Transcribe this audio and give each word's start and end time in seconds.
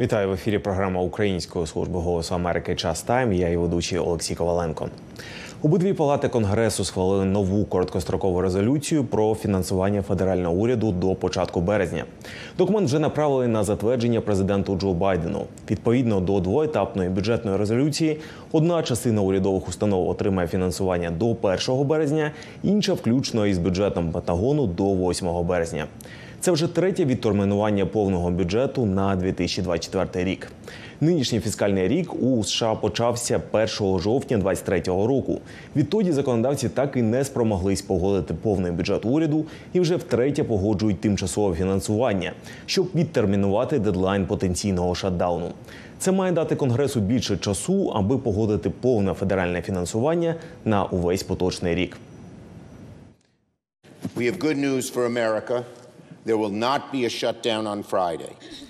Вітаю 0.00 0.28
в 0.28 0.32
ефірі. 0.32 0.58
Програма 0.58 1.00
Української 1.00 1.66
служби 1.66 2.00
голосу 2.00 2.34
Америки 2.34 2.74
Час 2.74 3.02
Тайм. 3.02 3.32
Я 3.32 3.48
і 3.48 3.56
ведучий 3.56 3.98
Олексій 3.98 4.34
Коваленко. 4.34 4.88
Обидві 5.62 5.92
палати 5.92 6.28
конгресу 6.28 6.84
схвалили 6.84 7.24
нову 7.24 7.64
короткострокову 7.64 8.40
резолюцію 8.40 9.04
про 9.04 9.34
фінансування 9.34 10.02
федерального 10.02 10.54
уряду 10.54 10.92
до 10.92 11.14
початку 11.14 11.60
березня. 11.60 12.04
Документ 12.58 12.86
вже 12.86 12.98
направили 12.98 13.48
на 13.48 13.64
затвердження 13.64 14.20
президенту 14.20 14.76
Джо 14.76 14.92
Байдену. 14.92 15.44
Відповідно 15.70 16.20
до 16.20 16.40
двоетапної 16.40 17.08
бюджетної 17.08 17.56
резолюції, 17.56 18.20
одна 18.52 18.82
частина 18.82 19.22
урядових 19.22 19.68
установ 19.68 20.08
отримає 20.08 20.48
фінансування 20.48 21.10
до 21.10 21.36
1 21.42 21.86
березня, 21.86 22.30
інша 22.62 22.92
включно 22.92 23.46
із 23.46 23.58
бюджетом 23.58 24.12
Пентагону 24.12 24.66
до 24.66 24.84
8 24.84 25.46
березня. 25.46 25.86
Це 26.40 26.50
вже 26.50 26.68
третє 26.68 27.04
відтермінування 27.04 27.86
повного 27.86 28.30
бюджету 28.30 28.86
на 28.86 29.16
2024 29.16 30.24
рік. 30.24 30.48
Нинішній 31.00 31.40
фіскальний 31.40 31.88
рік 31.88 32.14
у 32.22 32.44
США 32.44 32.74
почався 32.74 33.40
1 33.52 33.68
жовтня 33.98 34.38
2023 34.38 34.80
року. 35.06 35.40
Відтоді 35.76 36.12
законодавці 36.12 36.68
так 36.68 36.96
і 36.96 37.02
не 37.02 37.24
спромоглись 37.24 37.82
погодити 37.82 38.34
повний 38.34 38.72
бюджет 38.72 39.04
уряду 39.04 39.44
і 39.72 39.80
вже 39.80 39.96
втретє 39.96 40.44
погоджують 40.44 41.00
тимчасове 41.00 41.56
фінансування, 41.56 42.32
щоб 42.66 42.88
відтермінувати 42.94 43.78
дедлайн 43.78 44.26
потенційного 44.26 44.94
шатдауну. 44.94 45.52
Це 45.98 46.12
має 46.12 46.32
дати 46.32 46.56
конгресу 46.56 47.00
більше 47.00 47.36
часу, 47.36 47.92
аби 47.94 48.18
погодити 48.18 48.70
повне 48.70 49.14
федеральне 49.14 49.62
фінансування 49.62 50.34
на 50.64 50.84
увесь 50.84 51.22
поточний 51.22 51.74
рік. 51.74 51.96
We 54.16 54.24
have 54.30 54.38
good 54.38 54.58
news 54.66 54.84
for 54.94 55.04
America. 55.06 55.62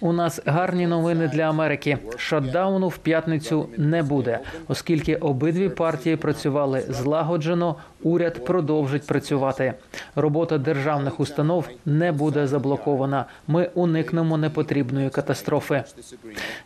У 0.00 0.12
нас 0.12 0.40
гарні 0.46 0.86
новини 0.86 1.30
для 1.34 1.42
Америки. 1.42 1.98
Шатдауну 2.16 2.88
в 2.88 2.98
п'ятницю 2.98 3.68
не 3.76 4.02
буде, 4.02 4.40
оскільки 4.68 5.16
обидві 5.16 5.68
партії 5.68 6.16
працювали 6.16 6.84
злагоджено. 6.88 7.76
Уряд 8.02 8.44
продовжить 8.44 9.06
працювати. 9.06 9.74
Робота 10.16 10.58
державних 10.58 11.20
установ 11.20 11.68
не 11.86 12.12
буде 12.12 12.46
заблокована. 12.46 13.24
Ми 13.46 13.70
уникнемо 13.74 14.38
непотрібної 14.38 15.10
катастрофи. 15.10 15.84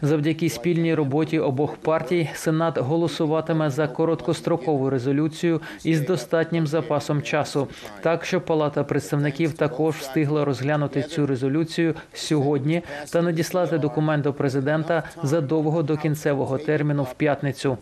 Завдяки 0.03 0.49
спільній 0.49 0.95
роботі 0.95 1.39
обох 1.39 1.77
партій 1.77 2.31
Сенат 2.35 2.79
голосуватиме 2.79 3.71
за 3.71 3.89
короткострокову 3.89 4.91
резолюцію 4.91 5.61
із 5.85 6.01
достатнім 6.01 6.67
запасом 6.67 7.23
часу, 7.23 7.69
так 8.03 8.25
щоб 8.25 8.45
Палата 8.45 8.85
представників 8.85 9.53
також 9.53 9.97
встигла 9.97 10.45
розглянути 10.45 11.03
цю 11.03 11.27
резолюцію 11.27 11.95
сьогодні 12.13 12.83
та 13.13 13.23
надіслати 13.23 13.79
документ 13.79 14.25
до 14.25 14.33
президента 14.33 15.03
задовго 15.23 15.83
до 15.83 15.97
кінцевого 15.97 16.59
терміну 16.59 17.03
в 17.03 17.15
п'ятницю. 17.15 17.79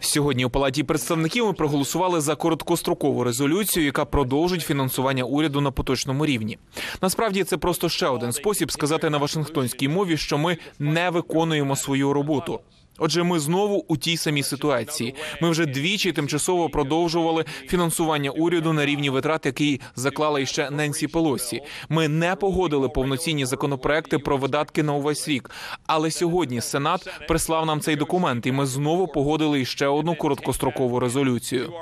Сьогодні 0.00 0.44
у 0.44 0.50
палаті 0.50 0.82
представників 0.82 1.46
ми 1.46 1.52
проголосували 1.52 2.20
за 2.20 2.34
короткострокову 2.34 3.24
резолюцію, 3.24 3.86
яка 3.86 4.04
продовжить 4.04 4.62
фінансування 4.62 5.24
уряду 5.24 5.60
на 5.60 5.70
поточному 5.70 6.26
рівні. 6.26 6.58
Насправді 7.02 7.44
це 7.44 7.56
просто 7.56 7.88
ще 7.88 8.06
один 8.06 8.32
спосіб 8.32 8.72
сказати 8.72 9.10
на 9.10 9.18
Вашингтонській 9.18 9.88
мові, 9.88 10.16
що 10.16 10.38
ми 10.38 10.56
не 10.78 11.10
виконуємо 11.10 11.76
свою 11.76 12.12
роботу. 12.12 12.60
Отже, 12.98 13.22
ми 13.22 13.40
знову 13.40 13.84
у 13.88 13.96
тій 13.96 14.16
самій 14.16 14.42
ситуації. 14.42 15.14
Ми 15.42 15.50
вже 15.50 15.66
двічі 15.66 16.12
тимчасово 16.12 16.68
продовжували 16.68 17.44
фінансування 17.66 18.30
уряду 18.30 18.72
на 18.72 18.86
рівні 18.86 19.10
витрат, 19.10 19.46
який 19.46 19.80
заклала 19.94 20.40
іще 20.40 20.70
Ненсі 20.70 21.06
Пелосі. 21.06 21.62
Ми 21.88 22.08
не 22.08 22.36
погодили 22.36 22.88
повноцінні 22.88 23.46
законопроекти 23.46 24.18
про 24.18 24.36
видатки 24.36 24.82
на 24.82 24.94
увесь 24.94 25.28
рік. 25.28 25.50
Але 25.86 26.10
сьогодні 26.10 26.60
Сенат 26.60 27.08
прислав 27.28 27.66
нам 27.66 27.80
цей 27.80 27.96
документ, 27.96 28.46
і 28.46 28.52
ми 28.52 28.66
знову 28.66 29.08
погодили 29.08 29.60
іще 29.60 29.86
одну 29.86 30.14
короткострокову 30.14 31.00
резолюцію. 31.00 31.72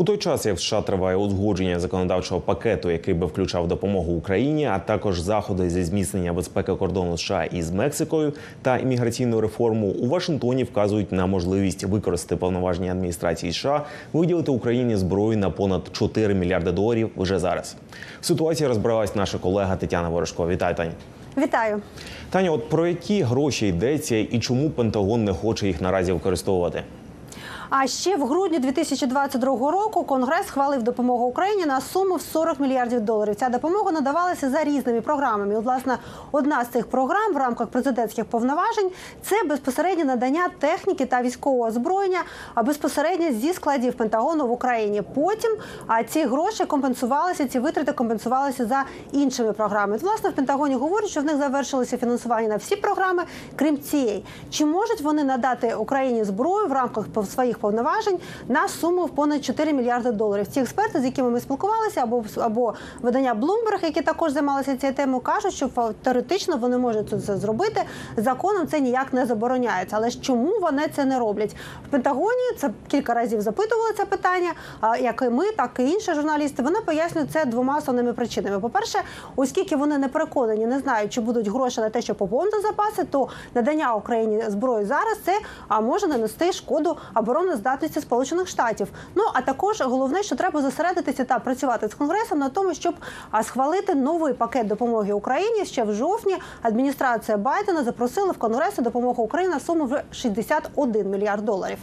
У 0.00 0.04
той 0.04 0.16
час, 0.16 0.46
як 0.46 0.56
в 0.56 0.60
США 0.60 0.82
триває 0.82 1.16
узгодження 1.16 1.80
законодавчого 1.80 2.40
пакету, 2.40 2.90
який 2.90 3.14
би 3.14 3.26
включав 3.26 3.68
допомогу 3.68 4.12
Україні, 4.12 4.64
а 4.66 4.78
також 4.78 5.20
заходи 5.20 5.70
зі 5.70 5.84
зміцнення 5.84 6.32
безпеки 6.32 6.74
кордону 6.74 7.18
США 7.18 7.44
із 7.44 7.70
Мексикою 7.70 8.32
та 8.62 8.76
імміграційну 8.76 9.40
реформу, 9.40 9.86
у 9.86 10.08
Вашингтоні 10.08 10.64
вказують 10.64 11.12
на 11.12 11.26
можливість 11.26 11.84
використати 11.84 12.36
повноваження 12.36 12.92
адміністрації 12.92 13.52
США, 13.52 13.84
виділити 14.12 14.50
Україні 14.50 14.96
зброю 14.96 15.38
на 15.38 15.50
понад 15.50 15.82
4 15.92 16.34
мільярди 16.34 16.72
доларів 16.72 17.10
вже 17.16 17.38
зараз. 17.38 17.76
В 18.20 18.26
ситуації 18.26 18.68
розбиралась 18.68 19.16
наша 19.16 19.38
колега 19.38 19.76
Тетяна 19.76 20.08
Ворожко. 20.08 20.48
Вітаю, 20.48 20.74
Тань. 20.74 20.92
Вітаю, 21.36 21.82
Таня. 22.30 22.50
От 22.50 22.68
про 22.68 22.86
які 22.86 23.22
гроші 23.22 23.66
йдеться, 23.66 24.16
і 24.16 24.38
чому 24.38 24.70
Пентагон 24.70 25.24
не 25.24 25.32
хоче 25.32 25.66
їх 25.66 25.80
наразі 25.80 26.12
використовувати? 26.12 26.82
А 27.70 27.86
ще 27.86 28.16
в 28.16 28.26
грудні 28.26 28.58
2022 28.58 29.70
року 29.70 30.04
Конгрес 30.04 30.46
схвалив 30.46 30.82
допомогу 30.82 31.26
Україні 31.26 31.66
на 31.66 31.80
суму 31.80 32.14
в 32.14 32.20
40 32.20 32.60
мільярдів 32.60 33.00
доларів. 33.00 33.34
Ця 33.34 33.48
допомога 33.48 33.92
надавалася 33.92 34.50
за 34.50 34.64
різними 34.64 35.00
програмами. 35.00 35.56
От, 35.56 35.64
власне, 35.64 35.98
одна 36.32 36.64
з 36.64 36.68
цих 36.68 36.86
програм 36.86 37.34
в 37.34 37.36
рамках 37.36 37.68
президентських 37.68 38.24
повноважень 38.24 38.90
це 39.22 39.44
безпосереднє 39.44 40.04
надання 40.04 40.48
техніки 40.58 41.06
та 41.06 41.22
військового 41.22 41.68
озброєння, 41.68 42.18
безпосередньо 42.64 43.32
зі 43.32 43.52
складів 43.52 43.94
Пентагону 43.94 44.46
в 44.46 44.52
Україні. 44.52 45.02
Потім 45.14 45.50
а 45.86 46.02
ці 46.02 46.24
гроші 46.24 46.64
компенсувалися, 46.64 47.48
ці 47.48 47.58
витрати 47.58 47.92
компенсувалися 47.92 48.66
за 48.66 48.84
іншими 49.12 49.52
програмами. 49.52 49.96
От, 49.96 50.02
власне, 50.02 50.30
в 50.30 50.32
Пентагоні 50.32 50.74
говорять, 50.74 51.10
що 51.10 51.20
в 51.20 51.24
них 51.24 51.36
завершилося 51.36 51.96
фінансування 51.96 52.48
на 52.48 52.56
всі 52.56 52.76
програми, 52.76 53.22
крім 53.56 53.80
цієї. 53.80 54.24
Чи 54.50 54.66
можуть 54.66 55.00
вони 55.00 55.24
надати 55.24 55.74
Україні 55.74 56.24
зброю 56.24 56.66
в 56.66 56.72
рамках 56.72 57.06
своїх 57.30 57.57
повноважень 57.58 58.18
на 58.48 58.68
суму 58.68 59.04
в 59.04 59.08
понад 59.08 59.44
4 59.44 59.72
мільярди 59.72 60.10
доларів. 60.10 60.46
Ці 60.46 60.60
експерти, 60.60 61.00
з 61.00 61.04
якими 61.04 61.30
ми 61.30 61.40
спілкувалися, 61.40 62.02
або 62.02 62.24
або 62.36 62.74
видання 63.02 63.34
Bloomberg, 63.34 63.84
які 63.84 64.02
також 64.02 64.32
займалися 64.32 64.76
цією 64.76 64.96
темою, 64.96 65.20
кажуть, 65.20 65.52
що 65.52 65.70
теоретично 66.02 66.56
вони 66.56 66.78
можуть 66.78 67.08
це 67.26 67.36
зробити. 67.36 67.82
Законом 68.16 68.66
це 68.66 68.80
ніяк 68.80 69.12
не 69.12 69.26
забороняється. 69.26 69.96
Але 69.96 70.10
ж 70.10 70.20
чому 70.20 70.58
вони 70.60 70.88
це 70.96 71.04
не 71.04 71.18
роблять 71.18 71.56
в 71.88 71.90
Пентагоні? 71.90 72.52
Це 72.58 72.70
кілька 72.88 73.14
разів 73.14 73.40
запитували 73.40 73.92
це 73.96 74.04
питання. 74.04 74.52
Як 75.00 75.22
і 75.26 75.30
ми, 75.30 75.50
так 75.52 75.70
і 75.78 75.90
інші 75.90 76.14
журналісти. 76.14 76.62
Вони 76.62 76.80
пояснюють 76.80 77.30
це 77.30 77.44
двома 77.44 77.78
основними 77.78 78.12
причинами. 78.12 78.60
По 78.60 78.70
перше, 78.70 78.98
оскільки 79.36 79.76
вони 79.76 79.98
не 79.98 80.08
переконані, 80.08 80.66
не 80.66 80.78
знають, 80.78 81.12
чи 81.12 81.20
будуть 81.20 81.48
гроші 81.48 81.80
на 81.80 81.90
те, 81.90 82.02
щоб 82.02 82.16
поповнити 82.16 82.60
запаси, 82.60 83.04
то 83.10 83.28
надання 83.54 83.94
Україні 83.94 84.44
зброї 84.48 84.84
зараз 84.84 85.18
це 85.24 85.32
може 85.82 86.06
нанести 86.06 86.52
шкоду 86.52 86.96
оборони 87.48 87.56
здатності 87.56 88.00
Сполучених 88.00 88.48
Штатів. 88.48 88.88
Ну 89.14 89.22
а 89.34 89.40
також 89.40 89.80
головне, 89.80 90.22
що 90.22 90.36
треба 90.36 90.62
зосередитися 90.62 91.24
та 91.24 91.38
працювати 91.38 91.88
з 91.88 91.94
конгресом 91.94 92.38
на 92.38 92.48
тому, 92.48 92.74
щоб 92.74 92.94
схвалити 93.42 93.94
новий 93.94 94.32
пакет 94.32 94.66
допомоги 94.66 95.12
Україні. 95.12 95.64
Ще 95.64 95.84
в 95.84 95.94
жовтні 95.94 96.36
адміністрація 96.62 97.38
Байдена 97.38 97.84
запросила 97.84 98.30
в 98.30 98.38
конгресі 98.38 98.82
допомогу 98.82 99.22
Україні 99.22 99.54
на 99.54 99.60
суму 99.60 99.84
в 99.84 100.02
61 100.12 101.10
мільярд 101.10 101.44
доларів. 101.44 101.78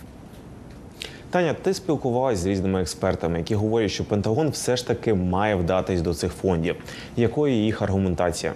Таня, 1.29 1.53
ти 1.53 1.73
спілкувалася 1.73 2.41
з 2.41 2.45
різними 2.45 2.81
експертами, 2.81 3.37
які 3.37 3.55
говорять, 3.55 3.91
що 3.91 4.05
Пентагон 4.05 4.49
все 4.49 4.77
ж 4.77 4.87
таки 4.87 5.13
має 5.13 5.55
вдатись 5.55 6.01
до 6.01 6.13
цих 6.13 6.33
фондів. 6.33 6.75
Якою 7.15 7.53
їх 7.53 7.81
аргументація? 7.81 8.53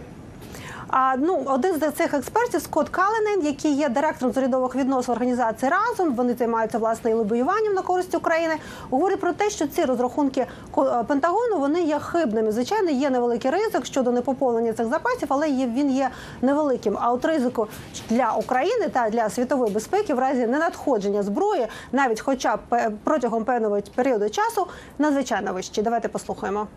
А 0.92 1.16
ну 1.18 1.44
один 1.46 1.80
з 1.80 1.92
цих 1.92 2.14
експертів 2.14 2.62
Скотт 2.62 2.90
Каленен, 2.90 3.46
який 3.46 3.74
є 3.74 3.90
директором 3.90 4.34
зарядових 4.34 4.76
відносин 4.76 5.14
організації 5.14 5.72
разом. 5.72 6.14
Вони 6.14 6.34
займаються 6.34 6.78
власне 6.78 7.12
і 7.12 7.14
лобіюванням 7.14 7.74
на 7.74 7.82
користь 7.82 8.16
України. 8.16 8.56
Говорить 8.90 9.20
про 9.20 9.34
те, 9.34 9.50
що 9.50 9.68
ці 9.68 9.86
розрахунки 9.86 10.46
Пентагону 11.08 11.60
вони 11.60 11.82
є 11.82 12.00
хибними. 12.00 12.52
Звичайно, 12.52 12.92
є 12.92 13.10
невеликий 13.10 13.52
ризик 13.52 13.86
щодо 13.86 14.12
непоповнення 14.12 14.74
цих 14.74 14.88
запасів, 14.88 15.28
але 15.30 15.50
є 15.50 15.68
він 15.68 15.92
є 15.92 16.10
невеликим. 16.42 16.98
А 17.02 17.12
от 17.12 17.26
ризику 17.26 17.68
для 18.10 18.32
України 18.32 18.90
та 18.94 19.10
для 19.10 19.30
світової 19.30 19.74
безпеки 19.74 20.14
в 20.14 20.20
разі 20.20 20.48
ненадходження 20.48 21.24
зброї, 21.24 21.68
навіть 21.92 22.22
хоча 22.22 22.56
б 22.56 22.92
протягом 23.04 23.44
певного 23.44 23.80
періоду 23.96 24.30
часу, 24.30 24.68
надзвичайно 25.00 25.54
вищі. 25.54 25.82
Давайте 25.82 26.08
послухаємо. 26.08 26.68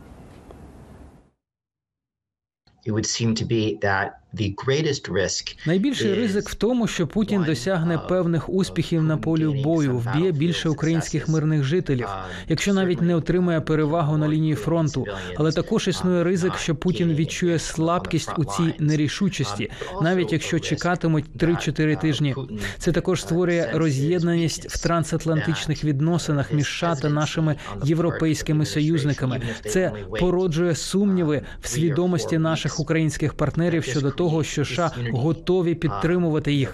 Найбільший 5.67 6.15
ризик 6.15 6.49
в 6.49 6.55
тому, 6.55 6.87
що 6.87 7.07
Путін 7.07 7.45
досягне 7.45 7.99
певних 7.99 8.49
успіхів 8.49 9.03
на 9.03 9.17
полі 9.17 9.63
бою, 9.65 9.99
вб'є 9.99 10.33
більше 10.33 10.69
українських 10.69 11.29
мирних 11.29 11.65
жителів, 11.65 12.09
якщо 12.49 12.75
навіть 12.75 13.03
не 13.03 13.15
отримає 13.15 13.61
перевагу 13.61 14.17
на 14.17 14.29
лінії 14.29 14.55
фронту. 14.55 15.07
Але 15.37 15.53
також 15.53 15.89
існує 15.89 16.25
ризик, 16.25 16.57
що 16.57 16.75
Путін 16.75 17.13
відчує 17.13 17.59
слабкість 17.59 18.31
у 18.39 18.45
цій 18.45 18.75
нерішучості, 18.79 19.71
навіть 20.03 20.33
якщо 20.33 20.61
чекатимуть 20.61 21.25
3-4 21.39 22.01
тижні. 22.01 22.35
Це 22.79 22.93
також 22.93 23.21
створює 23.21 23.71
роз'єднаність 23.75 24.71
в 24.71 24.83
трансатлантичних 24.83 25.85
відносинах 25.85 26.53
між 26.53 26.67
США 26.67 26.95
та 26.95 27.09
нашими 27.09 27.57
європейськими 27.85 28.67
союзниками. 28.67 29.41
Це 29.69 29.93
породжує 30.21 30.75
сумніви 30.75 31.43
в 31.61 31.69
свідомості 31.69 32.39
наших 32.39 32.72
українських 32.81 33.35
партнерів 33.35 33.85
щодо 33.85 34.11
того, 34.11 34.45
що 34.45 34.65
США 34.65 34.91
готові 35.13 35.75
підтримувати 35.75 36.53
їх. 36.53 36.73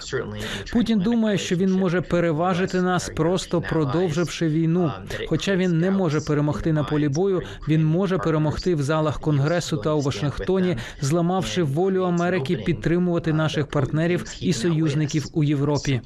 Путін 0.73 0.99
думає, 0.99 1.37
що 1.37 1.55
він 1.55 1.71
може 1.71 2.01
переважити 2.01 2.81
нас, 2.81 3.09
просто 3.09 3.61
продовживши 3.61 4.47
війну. 4.47 4.91
Хоча 5.27 5.55
він 5.55 5.79
не 5.79 5.91
може 5.91 6.21
перемогти 6.21 6.73
на 6.73 6.83
полі 6.83 7.09
бою, 7.09 7.41
він 7.67 7.85
може 7.85 8.17
перемогти 8.17 8.75
в 8.75 8.81
залах 8.81 9.19
конгресу 9.19 9.77
та 9.77 9.93
у 9.93 10.01
Вашингтоні, 10.01 10.77
зламавши 11.01 11.63
волю 11.63 12.03
Америки 12.03 12.55
підтримувати 12.57 13.33
наших 13.33 13.67
партнерів 13.67 14.25
і 14.41 14.53
союзників 14.53 15.25
у 15.33 15.43
Європі. 15.43 16.01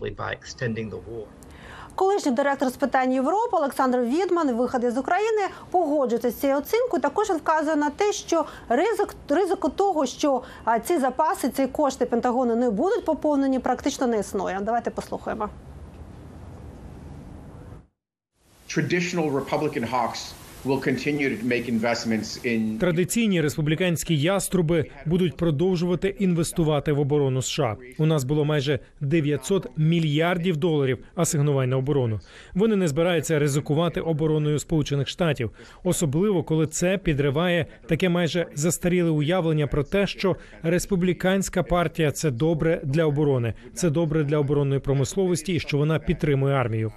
Колишній 1.95 2.31
директор 2.31 2.69
з 2.69 2.75
питань 2.75 3.13
Європи 3.13 3.57
Олександр 3.57 3.97
Відман, 3.97 4.55
виходи 4.55 4.91
з 4.91 4.97
України, 4.97 5.41
погоджується 5.71 6.31
з 6.31 6.35
цією 6.35 6.57
оцінкою. 6.57 7.01
Також 7.01 7.29
він 7.29 7.37
вказує 7.37 7.75
на 7.75 7.89
те, 7.89 8.13
що 8.13 8.45
ризик 8.69 9.15
ризику 9.29 9.69
того, 9.69 10.05
що 10.05 10.41
ці 10.85 10.97
запаси, 10.97 11.49
ці 11.49 11.67
кошти 11.67 12.05
Пентагону 12.05 12.55
не 12.55 12.69
будуть 12.69 13.05
поповнені, 13.05 13.59
практично 13.59 14.07
не 14.07 14.19
існує. 14.19 14.59
Давайте 14.61 14.89
послухаємо. 14.89 15.49
traditional 18.73 19.29
Republican 19.29 19.85
hawks 19.85 20.33
Традиційні 22.79 23.41
республіканські 23.41 24.17
яструби 24.17 24.85
будуть 25.05 25.37
продовжувати 25.37 26.15
інвестувати 26.19 26.91
в 26.91 26.99
оборону 26.99 27.41
США. 27.41 27.75
У 27.97 28.05
нас 28.05 28.23
було 28.23 28.45
майже 28.45 28.79
900 29.01 29.69
мільярдів 29.77 30.57
доларів 30.57 30.97
асигнувань 31.15 31.69
на 31.69 31.77
оборону. 31.77 32.19
Вони 32.53 32.75
не 32.75 32.87
збираються 32.87 33.39
ризикувати 33.39 34.01
обороною 34.01 34.59
Сполучених 34.59 35.07
Штатів, 35.07 35.51
особливо 35.83 36.43
коли 36.43 36.67
це 36.67 36.97
підриває 36.97 37.65
таке 37.87 38.09
майже 38.09 38.45
застаріле 38.55 39.09
уявлення 39.09 39.67
про 39.67 39.83
те, 39.83 40.07
що 40.07 40.35
республіканська 40.63 41.63
партія 41.63 42.11
це 42.11 42.31
добре 42.31 42.81
для 42.83 43.05
оборони, 43.05 43.53
це 43.73 43.89
добре 43.89 44.23
для 44.23 44.37
оборонної 44.37 44.81
промисловості 44.81 45.53
і 45.53 45.59
що 45.59 45.77
вона 45.77 45.99
підтримує 45.99 46.55
армію. 46.55 46.91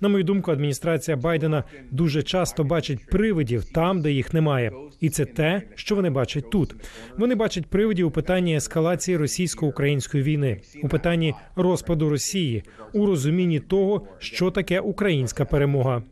На 0.00 0.08
мою 0.08 0.24
думку, 0.24 0.50
адміністрація 0.50 1.16
Байдена 1.16 1.64
дуже 1.90 2.22
часто 2.22 2.64
бачить 2.64 3.06
привидів 3.10 3.64
там, 3.64 4.02
де 4.02 4.12
їх 4.12 4.34
немає, 4.34 4.72
і 5.00 5.10
це 5.10 5.24
те, 5.24 5.62
що 5.74 5.94
вони 5.94 6.10
бачать 6.10 6.50
тут. 6.50 6.74
Вони 7.16 7.34
бачать 7.34 7.66
привидів 7.66 8.06
у 8.06 8.10
питанні 8.10 8.56
ескалації 8.56 9.16
російсько-української 9.16 10.22
війни, 10.22 10.60
у 10.82 10.88
питанні 10.88 11.34
розпаду 11.56 12.08
Росії, 12.08 12.62
у 12.92 13.06
розумінні 13.06 13.60
того, 13.60 14.06
що 14.18 14.50
таке 14.50 14.80
українська 14.80 15.44
перемога. 15.44 16.02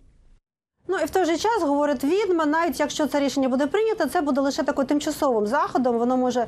Ну 0.88 0.99
і 0.99 1.05
в 1.05 1.11
той 1.11 1.25
же 1.25 1.37
час 1.37 1.62
говорить 1.62 2.05
відьма, 2.05 2.47
навіть 2.47 2.81
якщо 2.81 3.06
це 3.06 3.21
рішення 3.21 3.49
буде 3.49 3.67
прийнято, 3.67 4.06
це 4.06 4.21
буде 4.21 4.41
лише 4.41 4.62
таким 4.62 4.87
тимчасовим 4.87 5.47
заходом. 5.47 5.99
Воно 5.99 6.17
може 6.17 6.47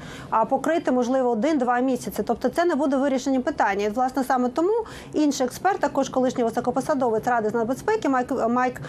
покрити 0.48 0.92
можливо 0.92 1.30
один-два 1.30 1.80
місяці. 1.80 2.22
Тобто 2.26 2.48
це 2.48 2.64
не 2.64 2.74
буде 2.74 2.96
вирішенням 2.96 3.42
питання. 3.42 3.84
І 3.84 3.88
власне 3.88 4.24
саме 4.24 4.48
тому 4.48 4.72
інший 5.12 5.46
експерт, 5.46 5.80
також 5.80 6.08
колишній 6.08 6.44
високопосадовець 6.44 7.26
ради 7.26 7.50
з 7.50 7.54
нацбезпеки 7.54 8.08
Майк 8.08 8.48
Майк 8.48 8.80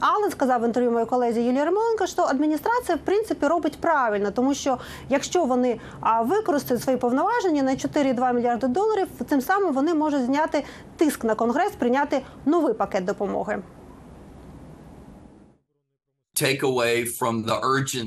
Аллен 0.00 0.30
сказав 0.30 0.62
в 0.62 0.64
інтерв'ю 0.64 0.92
моїй 0.92 1.06
колезі 1.06 1.42
Юлії 1.42 1.64
Ремоленко, 1.64 2.06
що 2.06 2.22
адміністрація 2.22 2.96
в 2.96 3.00
принципі 3.00 3.46
робить 3.46 3.80
правильно, 3.80 4.30
тому 4.30 4.54
що 4.54 4.78
якщо 5.08 5.44
вони 5.44 5.80
використають 6.22 6.82
свої 6.82 6.98
повноваження 6.98 7.62
на 7.62 7.70
4,2 7.70 8.34
мільярди 8.34 8.66
доларів, 8.66 9.06
тим 9.28 9.40
самим 9.40 9.74
вони 9.74 9.94
можуть 9.94 10.24
зняти 10.24 10.64
тиск 10.96 11.24
на 11.24 11.34
конгрес, 11.34 11.72
прийняти 11.72 12.22
новий 12.46 12.74
пакет 12.74 13.04
допомоги. 13.04 13.62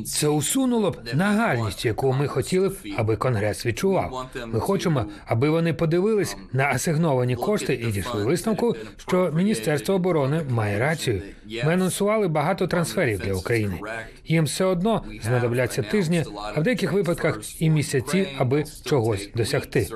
Це 0.03 0.27
усунуло 0.27 0.91
б 0.91 0.97
нагальність, 1.13 1.85
яку 1.85 2.13
ми 2.13 2.27
хотіли 2.27 2.69
б, 2.69 2.77
аби 2.97 3.15
конгрес 3.15 3.65
відчував. 3.65 4.29
Ми 4.47 4.59
хочемо, 4.59 5.05
аби 5.25 5.49
вони 5.49 5.73
подивились 5.73 6.37
на 6.53 6.69
асигновані 6.69 7.35
кошти 7.35 7.73
і 7.73 7.91
дійшли 7.91 8.23
висновку, 8.23 8.75
що 8.97 9.31
Міністерство 9.35 9.95
оборони 9.95 10.41
має 10.49 10.79
рацію. 10.79 11.21
Ми 11.65 11.73
анонсували 11.73 12.27
багато 12.27 12.67
трансферів 12.67 13.19
для 13.19 13.33
України. 13.33 13.79
Їм 14.25 14.45
все 14.45 14.65
одно 14.65 15.03
знадобляться 15.23 15.81
тижні, 15.83 16.23
а 16.55 16.59
в 16.59 16.63
деяких 16.63 16.91
випадках 16.91 17.61
і 17.61 17.69
місяці, 17.69 18.27
аби 18.37 18.63
чогось 18.85 19.29
досягти. 19.35 19.87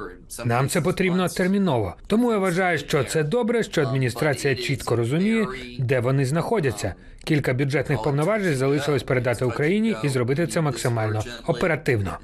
Нам 0.45 0.69
це 0.69 0.81
потрібно 0.81 1.27
терміново. 1.29 1.95
Тому 2.07 2.31
я 2.31 2.37
вважаю, 2.37 2.77
що 2.77 3.03
це 3.03 3.23
добре, 3.23 3.63
що 3.63 3.81
адміністрація 3.81 4.55
чітко 4.55 4.95
розуміє, 4.95 5.47
де 5.79 5.99
вони 5.99 6.25
знаходяться. 6.25 6.93
Кілька 7.27 7.53
бюджетних 7.53 8.03
повноважень 8.03 8.55
залишилось 8.55 9.03
передати 9.03 9.45
Україні 9.45 9.95
і 10.03 10.09
зробити 10.09 10.47
це 10.47 10.61
максимально 10.61 11.23
оперативно. 11.47 12.17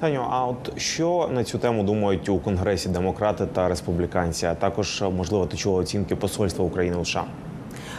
Таню, 0.00 0.26
а 0.30 0.46
от 0.46 0.78
що 0.78 1.30
на 1.32 1.44
цю 1.44 1.58
тему 1.58 1.82
думають 1.82 2.28
у 2.28 2.38
конгресі 2.38 2.88
демократи 2.88 3.46
та 3.46 3.68
республіканці? 3.68 4.46
А 4.46 4.54
також 4.54 5.02
можливо 5.02 5.46
ти 5.46 5.56
чула 5.56 5.80
оцінки 5.80 6.16
посольства 6.16 6.64
України 6.64 6.96
у 6.96 7.04
США? 7.04 7.24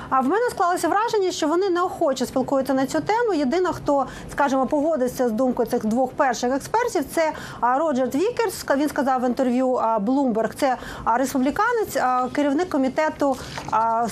А 0.09 0.19
в 0.19 0.23
мене 0.23 0.49
склалося 0.51 0.87
враження, 0.87 1.31
що 1.31 1.47
вони 1.47 1.69
неохоче 1.69 2.25
спілкуються 2.25 2.73
на 2.73 2.85
цю 2.85 2.99
тему. 3.01 3.33
Єдине, 3.33 3.69
хто, 3.69 4.05
скажімо, 4.31 4.65
погодиться 4.65 5.27
з 5.27 5.31
думкою 5.31 5.69
цих 5.69 5.85
двох 5.85 6.11
перших 6.11 6.53
експертів, 6.53 7.03
це 7.15 7.31
Роджер 7.61 8.07
Вікерс. 8.07 8.65
Він 8.77 8.89
сказав 8.89 9.21
в 9.21 9.25
інтерв'ю 9.27 9.67
Bloomberg. 9.77 10.53
Це 10.59 10.77
республіканець, 11.05 11.97
керівник 12.33 12.69
комітету 12.69 13.37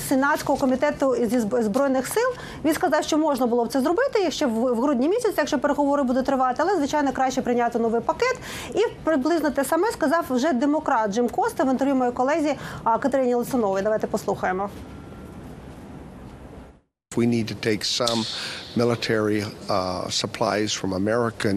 сенатського 0.09 0.59
комітету 0.59 1.15
зі 1.15 1.39
збройних 1.39 2.07
сил. 2.07 2.29
Він 2.65 2.73
сказав, 2.73 3.03
що 3.03 3.17
можна 3.17 3.45
було 3.47 3.65
б 3.65 3.71
це 3.71 3.81
зробити 3.81 4.31
ще 4.31 4.45
в, 4.45 4.81
грудні 4.81 5.09
місяці, 5.09 5.33
якщо 5.37 5.59
переговори 5.59 6.03
будуть 6.03 6.25
тривати, 6.25 6.63
але 6.65 6.75
звичайно 6.75 7.11
краще 7.11 7.41
прийняти 7.41 7.79
новий 7.79 8.01
пакет. 8.01 8.39
І 8.73 8.79
приблизно 9.03 9.49
те 9.49 9.63
саме 9.63 9.91
сказав 9.91 10.25
вже 10.29 10.53
демократ 10.53 11.11
Джим 11.11 11.29
Коста 11.29 11.63
в 11.63 11.69
інтерв'ю 11.69 11.95
моїй 11.95 12.11
колезі 12.11 12.55
Катерині 12.99 13.35
Лисуновій. 13.35 13.81
Давайте 13.81 14.07
послухаємо. 14.07 14.69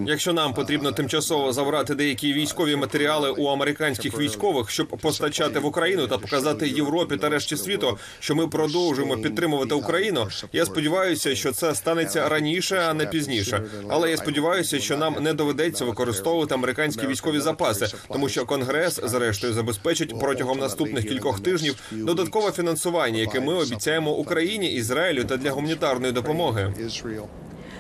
Якщо 0.09 0.33
нам 0.33 0.55
потрібно 0.55 0.93
тимчасово 0.93 1.53
забрати 1.53 1.95
деякі 1.95 2.33
військові 2.33 2.77
матеріали 2.77 3.31
у 3.31 3.47
американських 3.47 4.19
військових, 4.19 4.71
щоб 4.71 4.87
постачати 4.87 5.59
в 5.59 5.67
Україну 5.67 6.07
та 6.07 6.19
показати 6.19 6.69
Європі 6.69 7.17
та 7.17 7.29
решті 7.29 7.57
світу, 7.57 7.99
що 8.21 8.35
ми 8.35 8.49
продовжуємо 8.49 9.17
підтримувати 9.17 9.75
Україну. 9.75 10.29
Я 10.53 10.65
сподіваюся, 10.65 11.35
що 11.35 11.53
це 11.53 11.75
станеться 11.75 12.29
раніше, 12.29 12.83
а 12.89 12.95
не 12.95 13.07
пізніше. 13.07 13.63
Але 13.89 14.11
я 14.11 14.17
сподіваюся, 14.17 14.81
що 14.81 14.97
нам 14.97 15.17
не 15.21 15.35
доведеться 15.35 15.85
використовувати 15.85 16.55
американські 16.55 17.07
військові 17.07 17.41
запаси, 17.41 17.87
тому 18.13 18.29
що 18.29 18.47
Конгрес, 18.47 19.01
зрештою, 19.05 19.53
забезпечить 19.53 20.21
протягом 20.21 20.59
наступних 20.59 21.09
кількох 21.09 21.41
тижнів 21.41 21.75
додаткове 21.93 22.53
фінансування, 22.53 23.19
яке 23.19 23.41
ми 23.41 23.55
обіцяємо 23.55 24.13
Україні, 24.13 24.73
Ізраїлю 24.73 25.25
та 25.25 25.37
для 25.45 25.51
гуманітарної 25.51 26.13
допомоги. 26.13 26.73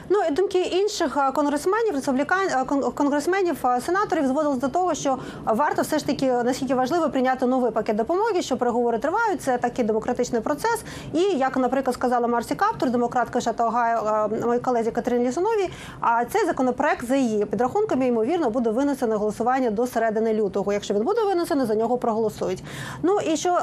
Ну 0.08 0.18
і 0.28 0.32
думки 0.32 0.58
інших 0.58 1.16
е, 1.16 1.32
конгресменів, 1.32 1.94
республікан 1.94 2.48
е, 2.48 2.64
конгресменів, 2.94 3.66
е, 3.66 3.80
сенаторів 3.80 4.26
зводились 4.26 4.58
до 4.58 4.68
того, 4.68 4.94
що 4.94 5.18
варто 5.44 5.82
все 5.82 5.98
ж 5.98 6.06
таки 6.06 6.32
наскільки 6.32 6.74
важливо 6.74 7.10
прийняти 7.10 7.46
новий 7.46 7.70
пакет 7.70 7.96
допомоги, 7.96 8.42
що 8.42 8.56
переговори 8.56 8.98
тривають. 8.98 9.42
Це 9.42 9.58
такий 9.58 9.84
демократичний 9.84 10.40
процес. 10.40 10.82
І 11.12 11.20
як, 11.20 11.56
наприклад, 11.56 11.94
сказала 11.94 12.28
Марсі 12.28 12.54
Каптур, 12.54 12.90
демократка 12.90 13.40
штату 13.40 13.64
Огайо, 13.64 14.28
моїй 14.46 14.60
колезі 14.60 14.90
Катерині 14.90 15.28
Лісуновій, 15.28 15.70
а 16.00 16.24
цей 16.24 16.46
законопроект 16.46 17.06
за 17.06 17.16
її 17.16 17.44
підрахунками 17.44 18.06
ймовірно 18.06 18.50
буде 18.50 18.70
винесено 18.70 19.18
голосування 19.18 19.70
до 19.70 19.86
середини 19.86 20.34
лютого. 20.34 20.72
Якщо 20.72 20.94
він 20.94 21.02
буде 21.02 21.24
винесений, 21.24 21.66
за 21.66 21.74
нього 21.74 21.98
проголосують. 21.98 22.64
Ну 23.02 23.20
і 23.20 23.36
що, 23.36 23.58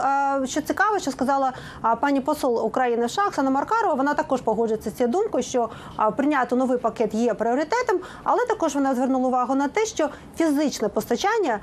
що 0.46 0.62
цікаво, 0.62 1.00
що 1.00 1.12
сказала 1.12 1.54
пані 2.02 2.22
посол 2.22 2.66
України 2.66 3.10
США 3.10 3.44
Маркарова, 3.44 3.94
вона 3.94 4.14
також 4.14 4.42
погоджується 4.42 4.90
з 4.90 4.94
цією 4.94 5.12
думкою, 5.12 5.44
що 5.44 5.70
а, 5.96 6.12
прийняти 6.32 6.56
новий 6.56 6.78
пакет 6.78 7.14
є 7.14 7.34
пріоритетом, 7.34 8.00
але 8.24 8.46
також 8.46 8.76
вона 8.76 8.96
звернула 8.96 9.28
увагу 9.28 9.56
на 9.56 9.68
те, 9.68 9.86
що 9.86 10.10
фізичне 10.38 10.90
постачання 10.90 11.60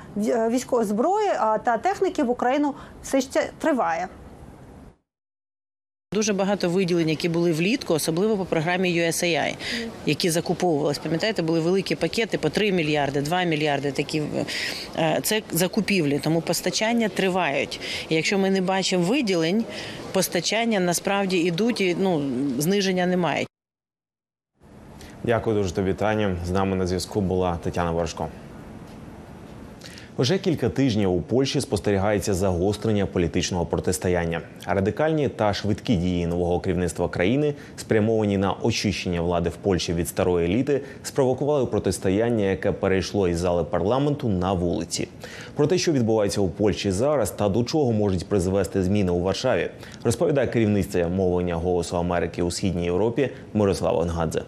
військової 0.49 0.87
зброї 0.87 1.29
та 1.63 1.77
техніки 1.77 2.23
в 2.23 2.29
Україну 2.29 2.73
все 3.03 3.21
ще 3.21 3.49
триває. 3.59 4.07
Дуже 6.13 6.33
багато 6.33 6.69
виділень, 6.69 7.09
які 7.09 7.29
були 7.29 7.51
влітку, 7.51 7.93
особливо 7.93 8.37
по 8.37 8.45
програмі 8.45 9.01
USAI, 9.01 9.55
які 10.05 10.29
закуповувались. 10.29 10.97
Пам'ятаєте, 10.97 11.41
були 11.41 11.59
великі 11.59 11.95
пакети 11.95 12.37
по 12.37 12.49
3 12.49 12.71
мільярди, 12.71 13.21
2 13.21 13.43
мільярди. 13.43 13.91
Такі 13.91 14.23
е, 14.97 15.19
це 15.23 15.41
закупівлі, 15.51 16.19
тому 16.23 16.41
постачання 16.41 17.09
тривають. 17.09 17.79
І 18.09 18.15
якщо 18.15 18.37
ми 18.37 18.49
не 18.49 18.61
бачимо 18.61 19.03
виділень, 19.03 19.65
постачання 20.11 20.79
насправді 20.79 21.37
ідуть 21.37 21.81
і 21.81 21.95
ну 21.99 22.21
зниження 22.57 23.05
немає. 23.05 23.48
Дякую 25.23 25.55
дуже 25.55 25.73
тобі, 25.73 25.93
Таня. 25.93 26.35
З 26.45 26.51
нами 26.51 26.75
на 26.75 26.87
зв'язку 26.87 27.21
була 27.21 27.57
Тетяна 27.63 27.91
Ворожко. 27.91 28.27
Вже 30.19 30.37
кілька 30.37 30.69
тижнів 30.69 31.11
у 31.11 31.21
Польщі 31.21 31.61
спостерігається 31.61 32.33
загострення 32.33 33.05
політичного 33.05 33.65
протистояння. 33.65 34.41
Радикальні 34.67 35.29
та 35.29 35.53
швидкі 35.53 35.95
дії 35.95 36.27
нового 36.27 36.59
керівництва 36.59 37.09
країни, 37.09 37.53
спрямовані 37.77 38.37
на 38.37 38.53
очищення 38.61 39.21
влади 39.21 39.49
в 39.49 39.55
Польщі 39.55 39.93
від 39.93 40.07
старої 40.07 40.45
еліти, 40.45 40.81
спровокували 41.03 41.65
протистояння, 41.65 42.45
яке 42.45 42.71
перейшло 42.71 43.27
із 43.27 43.37
зали 43.37 43.63
парламенту 43.63 44.29
на 44.29 44.53
вулиці. 44.53 45.07
Про 45.55 45.67
те, 45.67 45.77
що 45.77 45.91
відбувається 45.91 46.41
у 46.41 46.49
Польщі 46.49 46.91
зараз 46.91 47.31
та 47.31 47.49
до 47.49 47.63
чого 47.63 47.91
можуть 47.91 48.27
призвести 48.27 48.83
зміни 48.83 49.11
у 49.11 49.19
Варшаві, 49.19 49.69
розповідає 50.03 50.47
керівниця 50.47 51.07
мовлення 51.07 51.55
Голосу 51.55 51.97
Америки 51.97 52.43
у 52.43 52.51
східній 52.51 52.85
Європі 52.85 53.29
Мирослава 53.53 53.99
Онгадзе. 53.99 54.41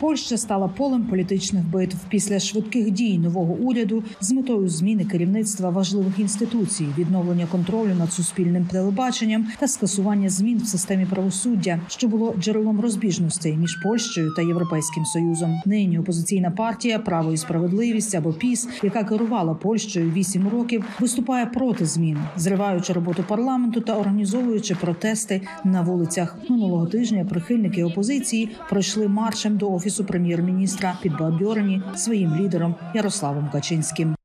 Польща 0.00 0.36
стала 0.36 0.68
полем 0.68 1.02
політичних 1.02 1.64
битв 1.64 1.96
після 2.08 2.40
швидких 2.40 2.90
дій 2.90 3.18
нового 3.18 3.54
уряду 3.54 4.04
з 4.20 4.32
метою 4.32 4.68
зміни 4.68 5.04
керівництва 5.04 5.70
важливих 5.70 6.18
інституцій, 6.18 6.86
відновлення 6.98 7.46
контролю 7.46 7.94
над 7.98 8.12
суспільним 8.12 8.66
телебаченням 8.66 9.46
та 9.58 9.68
скасування 9.68 10.28
змін 10.28 10.58
в 10.58 10.66
системі 10.66 11.06
правосуддя, 11.06 11.80
що 11.88 12.08
було 12.08 12.34
джерелом 12.38 12.80
розбіжностей 12.80 13.56
між 13.56 13.76
Польщею 13.82 14.34
та 14.36 14.42
Європейським 14.42 15.04
Союзом. 15.04 15.60
Нині 15.66 15.98
опозиційна 15.98 16.50
партія 16.50 16.98
Право 16.98 17.32
і 17.32 17.36
справедливість 17.36 18.14
або 18.14 18.32
ПІС, 18.32 18.68
яка 18.82 19.04
керувала 19.04 19.54
Польщею 19.54 20.10
вісім 20.10 20.48
років, 20.48 20.84
виступає 21.00 21.46
проти 21.46 21.86
змін, 21.86 22.18
зриваючи 22.36 22.92
роботу 22.92 23.24
парламенту 23.28 23.80
та 23.80 23.94
організовуючи 23.94 24.74
протести 24.74 25.40
на 25.64 25.82
вулицях. 25.82 26.36
Минулого 26.48 26.86
тижня 26.86 27.24
прихильники 27.24 27.84
опозиції 27.84 28.50
пройшли 28.68 29.08
маршем 29.08 29.56
до 29.56 29.72
офісу 29.72 29.85
прем'єр-міністра, 30.04 30.98
підбадьорені 31.02 31.82
своїм 31.96 32.36
лідером 32.36 32.74
Ярославом 32.94 33.50
Качинським. 33.52 34.16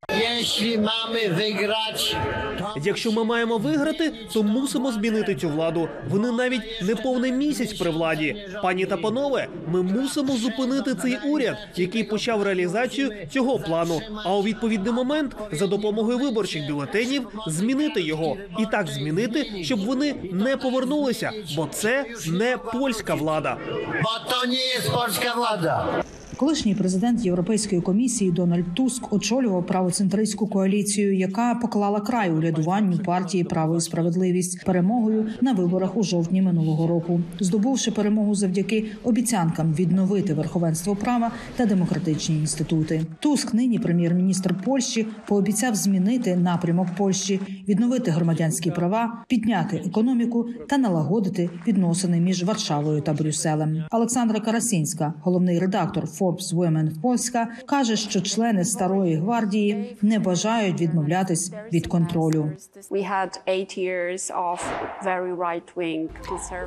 Якщо 2.83 3.11
ми 3.11 3.23
маємо 3.23 3.57
виграти, 3.57 4.13
то 4.33 4.43
мусимо 4.43 4.91
змінити 4.91 5.35
цю 5.35 5.49
владу. 5.49 5.89
Вони 6.09 6.31
навіть 6.31 6.61
не 6.81 6.95
повний 6.95 7.31
місяць 7.31 7.73
при 7.73 7.89
владі. 7.89 8.47
Пані 8.63 8.85
та 8.85 8.97
панове, 8.97 9.47
ми 9.67 9.83
мусимо 9.83 10.37
зупинити 10.37 10.95
цей 10.95 11.17
уряд, 11.25 11.57
який 11.75 12.03
почав 12.03 12.43
реалізацію 12.43 13.11
цього 13.33 13.59
плану. 13.59 14.01
А 14.25 14.35
у 14.35 14.43
відповідний 14.43 14.93
момент 14.93 15.35
за 15.51 15.67
допомогою 15.67 16.17
виборчих 16.17 16.67
бюлетенів 16.67 17.27
змінити 17.47 18.01
його 18.01 18.37
і 18.59 18.65
так 18.65 18.87
змінити, 18.87 19.63
щоб 19.63 19.85
вони 19.85 20.15
не 20.31 20.57
повернулися, 20.57 21.31
бо 21.55 21.67
це 21.71 22.05
не 22.27 22.57
польська 22.57 23.13
влада. 23.13 23.57
Бо 24.03 24.31
то 24.31 24.47
не 24.47 24.95
польська 24.95 25.33
влада. 25.33 26.03
Колишній 26.37 26.75
президент 26.75 27.25
Європейської 27.25 27.81
комісії 27.81 28.31
Дональд 28.31 28.65
Туск 28.73 29.13
очолював 29.13 29.65
правоцентристську 29.65 30.47
коаліцію, 30.47 31.15
яка 31.15 31.55
поклала 31.55 31.99
край 31.99 32.31
урядуванню 32.31 32.97
партії 32.97 33.43
Право 33.43 33.77
і 33.77 33.81
справедливість 33.81 34.65
перемогою 34.65 35.29
на 35.41 35.53
виборах 35.53 35.97
у 35.97 36.03
жовтні 36.03 36.41
минулого 36.41 36.87
року, 36.87 37.21
здобувши 37.39 37.91
перемогу 37.91 38.35
завдяки 38.35 38.85
обіцянкам 39.03 39.73
відновити 39.73 40.33
верховенство 40.33 40.95
права 40.95 41.31
та 41.55 41.65
демократичні 41.65 42.35
інститути. 42.35 43.01
Туск, 43.19 43.53
нині 43.53 43.79
прем'єр-міністр 43.79 44.55
Польщі, 44.65 45.07
пообіцяв 45.27 45.75
змінити 45.75 46.35
напрямок 46.35 46.87
Польщі, 46.97 47.39
відновити 47.67 48.11
громадянські 48.11 48.71
права, 48.71 49.23
підняти 49.27 49.81
економіку 49.85 50.45
та 50.69 50.77
налагодити 50.77 51.49
відносини 51.67 52.19
між 52.19 52.43
Варшавою 52.43 53.01
та 53.01 53.13
Брюсселем. 53.13 53.83
Олександра 53.91 54.39
Карасінська, 54.39 55.13
головний 55.21 55.59
редактор 55.59 56.07
Forbes 56.21 56.55
Women 56.55 57.01
Польська, 57.01 57.47
каже, 57.65 57.95
що 57.95 58.21
члени 58.21 58.65
старої 58.65 59.15
гвардії 59.15 59.97
не 60.01 60.19
бажають 60.19 60.81
відмовлятись 60.81 61.51
від 61.73 61.87
контролю. 61.87 62.51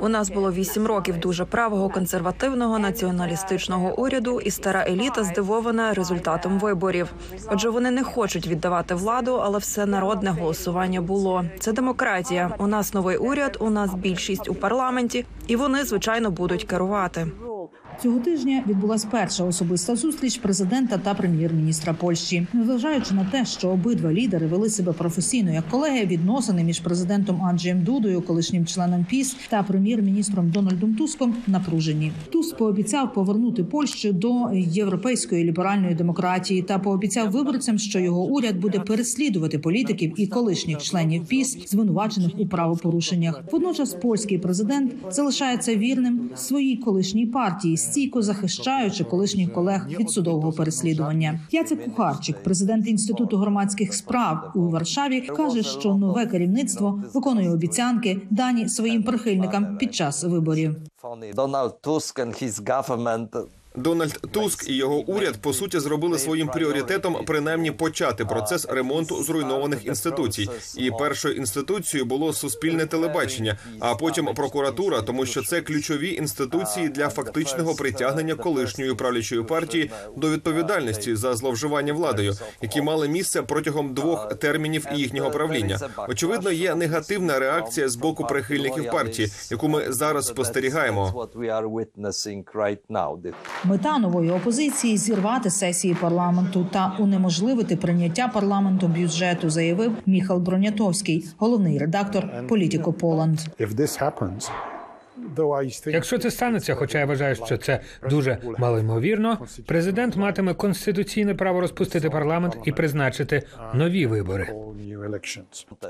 У 0.01 0.09
нас 0.09 0.29
було 0.29 0.51
вісім 0.51 0.85
років 0.85 1.19
дуже 1.19 1.45
правого 1.45 1.89
консервативного 1.89 2.79
націоналістичного 2.79 4.01
уряду, 4.01 4.39
і 4.39 4.51
стара 4.51 4.85
еліта 4.87 5.23
здивована 5.23 5.93
результатом 5.93 6.59
виборів. 6.59 7.13
Отже, 7.51 7.69
вони 7.69 7.91
не 7.91 8.03
хочуть 8.03 8.47
віддавати 8.47 8.95
владу, 8.95 9.39
але 9.43 9.57
все 9.57 9.85
народне 9.85 10.29
голосування 10.29 11.01
було. 11.01 11.45
Це 11.59 11.73
демократія. 11.73 12.55
У 12.59 12.67
нас 12.67 12.93
новий 12.93 13.17
уряд, 13.17 13.57
у 13.59 13.69
нас 13.69 13.93
більшість 13.93 14.49
у 14.49 14.55
парламенті, 14.55 15.25
і 15.47 15.55
вони 15.55 15.83
звичайно 15.83 16.31
будуть 16.31 16.63
керувати. 16.63 17.27
Цього 18.03 18.19
тижня 18.19 18.63
відбулася 18.67 19.07
перша 19.11 19.43
особиста 19.43 19.95
зустріч 19.95 20.37
президента 20.37 20.97
та 20.97 21.13
прем'єр-міністра 21.13 21.93
Польщі. 21.93 22.47
Незважаючи 22.53 23.13
на 23.13 23.25
те, 23.25 23.45
що 23.45 23.69
обидва 23.69 24.13
лідери 24.13 24.47
вели 24.47 24.69
себе 24.69 24.93
професійно 24.93 25.51
як 25.53 25.69
колеги, 25.69 26.05
відносини 26.05 26.63
між 26.63 26.79
президентом 26.79 27.43
Анджеєм 27.43 27.83
Дудою, 27.83 28.21
колишнім 28.21 28.65
членом 28.65 29.05
ПІС 29.09 29.35
та 29.49 29.63
прем'єр-міністром 29.63 30.49
Дональдом 30.49 30.95
Туском 30.95 31.35
напружені. 31.47 32.11
Туск 32.31 32.57
пообіцяв 32.57 33.13
повернути 33.13 33.63
Польщу 33.63 34.13
до 34.13 34.49
європейської 34.53 35.43
ліберальної 35.43 35.95
демократії 35.95 36.61
та 36.61 36.79
пообіцяв 36.79 37.31
виборцям, 37.31 37.77
що 37.77 37.99
його 37.99 38.25
уряд 38.25 38.59
буде 38.59 38.79
переслідувати 38.79 39.59
політиків 39.59 40.13
і 40.17 40.27
колишніх 40.27 40.81
членів 40.81 41.25
ПІС, 41.25 41.57
звинувачених 41.67 42.31
у 42.37 42.47
правопорушеннях. 42.47 43.43
Водночас 43.51 43.93
польський 43.93 44.37
президент 44.37 44.93
залишається 45.11 45.75
вірним 45.75 46.29
своїй 46.35 46.77
колишній 46.77 47.25
партії 47.25 47.77
стійко 47.85 48.21
захищаючи 48.21 49.03
колишніх 49.03 49.53
колег 49.53 49.87
від 49.99 50.09
судового 50.09 50.51
переслідування. 50.51 51.39
Яцек 51.51 51.85
Кухарчик, 51.85 52.43
президент 52.43 52.87
інституту 52.87 53.37
громадських 53.37 53.93
справ 53.93 54.51
у 54.55 54.69
Варшаві, 54.69 55.21
каже, 55.21 55.63
що 55.63 55.95
нове 55.95 56.25
керівництво 56.25 57.03
виконує 57.13 57.51
обіцянки, 57.51 58.21
дані 58.29 58.69
своїм 58.69 59.03
прихильникам 59.03 59.77
під 59.77 59.95
час 59.95 60.23
виборів. 60.23 60.75
Donald 61.35 61.73
Tusk 61.83 62.19
and 62.19 62.33
Дональд 63.77 64.19
Туск 64.31 64.69
і 64.69 64.75
його 64.75 64.95
уряд 64.95 65.37
по 65.41 65.53
суті 65.53 65.79
зробили 65.79 66.19
своїм 66.19 66.47
пріоритетом 66.47 67.17
принаймні 67.25 67.71
почати 67.71 68.25
процес 68.25 68.65
ремонту 68.69 69.23
зруйнованих 69.23 69.85
інституцій. 69.85 70.49
І 70.77 70.91
першою 70.91 71.35
інституцією 71.35 72.05
було 72.05 72.33
суспільне 72.33 72.85
телебачення, 72.85 73.57
а 73.79 73.95
потім 73.95 74.25
прокуратура, 74.25 75.01
тому 75.01 75.25
що 75.25 75.41
це 75.43 75.61
ключові 75.61 76.13
інституції 76.13 76.89
для 76.89 77.09
фактичного 77.09 77.75
притягнення 77.75 78.35
колишньої 78.35 78.93
правлячої 78.93 79.43
партії 79.43 79.91
до 80.17 80.29
відповідальності 80.29 81.15
за 81.15 81.35
зловживання 81.35 81.93
владою, 81.93 82.33
які 82.61 82.81
мали 82.81 83.07
місце 83.07 83.41
протягом 83.41 83.93
двох 83.93 84.35
термінів 84.35 84.87
їхнього 84.93 85.31
правління. 85.31 85.79
Очевидно, 86.09 86.51
є 86.51 86.75
негативна 86.75 87.39
реакція 87.39 87.89
з 87.89 87.95
боку 87.95 88.23
прихильників 88.23 88.91
партії, 88.91 89.31
яку 89.51 89.67
ми 89.67 89.91
зараз 89.91 90.27
спостерігаємо. 90.27 91.29
Мета 93.67 93.97
нової 93.97 94.31
опозиції 94.31 94.97
зірвати 94.97 95.49
сесії 95.49 95.97
парламенту 96.01 96.67
та 96.71 96.95
унеможливити 96.99 97.75
прийняття 97.75 98.27
парламентом 98.27 98.93
бюджету, 98.93 99.49
заявив 99.49 99.91
Міхал 100.05 100.39
Бронятовський, 100.39 101.25
головний 101.37 101.77
редактор 101.77 102.47
Політіко 102.47 102.93
Поланд. 102.93 103.39
Якщо 105.85 106.17
це 106.17 106.31
станеться, 106.31 106.75
хоча 106.75 106.99
я 106.99 107.05
вважаю, 107.05 107.35
що 107.35 107.57
це 107.57 107.79
дуже 108.09 108.37
малоймовірно, 108.57 109.37
президент 109.65 110.15
матиме 110.15 110.53
конституційне 110.53 111.35
право 111.35 111.61
розпустити 111.61 112.09
парламент 112.09 112.57
і 112.65 112.71
призначити 112.71 113.43
нові 113.73 114.05
вибори. 114.05 114.53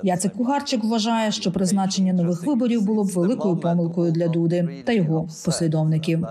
Яцек 0.03 0.33
Кугарчик 0.33 0.83
вважає, 0.83 1.31
що 1.31 1.51
призначення 1.51 2.13
нових 2.13 2.43
виборів 2.43 2.81
було 2.81 3.03
б 3.03 3.07
великою 3.07 3.57
помилкою 3.57 4.11
для 4.11 4.27
Дуди 4.27 4.83
та 4.85 4.91
його 4.91 5.27
послідовників. 5.45 6.25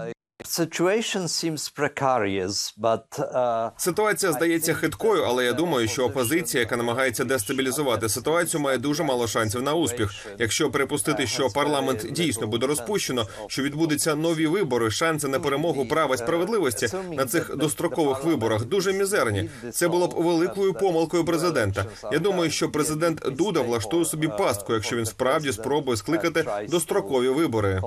Situation 0.46 1.26
seems 1.28 1.68
precarious, 1.70 2.74
but 2.78 3.18
uh, 3.18 3.70
Ситуація 3.76 4.32
здається 4.32 4.74
хиткою, 4.74 5.22
але 5.22 5.44
я 5.44 5.52
думаю, 5.52 5.88
що 5.88 6.04
опозиція, 6.04 6.60
яка 6.60 6.76
намагається 6.76 7.24
дестабілізувати 7.24 8.08
ситуацію, 8.08 8.60
має 8.60 8.78
дуже 8.78 9.02
мало 9.04 9.26
шансів 9.26 9.62
на 9.62 9.74
успіх. 9.74 10.14
Якщо 10.38 10.70
припустити, 10.70 11.26
що 11.26 11.48
парламент 11.48 12.06
дійсно 12.10 12.46
буде 12.46 12.66
розпущено, 12.66 13.26
що 13.46 13.62
відбудуться 13.62 14.14
нові 14.14 14.46
вибори, 14.46 14.90
шанси 14.90 15.28
на 15.28 15.40
перемогу 15.40 15.86
права 15.86 16.14
і 16.14 16.18
справедливості 16.18 16.88
на 17.12 17.26
цих 17.26 17.56
дострокових 17.56 18.24
виборах 18.24 18.64
дуже 18.64 18.92
мізерні. 18.92 19.50
Це 19.72 19.88
було 19.88 20.06
б 20.08 20.14
великою 20.14 20.74
помилкою 20.74 21.24
президента. 21.24 21.84
Я 22.12 22.18
думаю, 22.18 22.50
що 22.50 22.70
президент 22.70 23.22
Дуда 23.30 23.60
влаштує 23.60 24.04
собі 24.04 24.28
пастку, 24.28 24.74
якщо 24.74 24.96
він 24.96 25.06
справді 25.06 25.52
спробує 25.52 25.96
скликати 25.96 26.44
дострокові 26.68 27.28
вибори. 27.28 27.82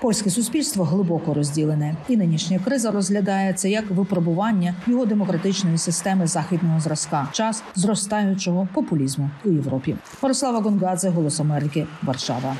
Польське 0.00 0.30
суспільство 0.30 0.63
глибоко 0.76 1.34
розділене, 1.34 1.96
і 2.08 2.16
нинішня 2.16 2.60
криза 2.64 2.90
розглядається 2.90 3.68
як 3.68 3.90
випробування 3.90 4.74
його 4.86 5.06
демократичної 5.06 5.78
системи 5.78 6.26
західного 6.26 6.80
зразка, 6.80 7.28
час 7.32 7.62
зростаючого 7.74 8.68
популізму 8.74 9.30
у 9.44 9.50
Європі. 9.50 9.96
Борислава 10.22 10.60
Гонгадзе, 10.60 11.08
Голос 11.08 11.40
Америки, 11.40 11.86
Варшава. 12.02 12.56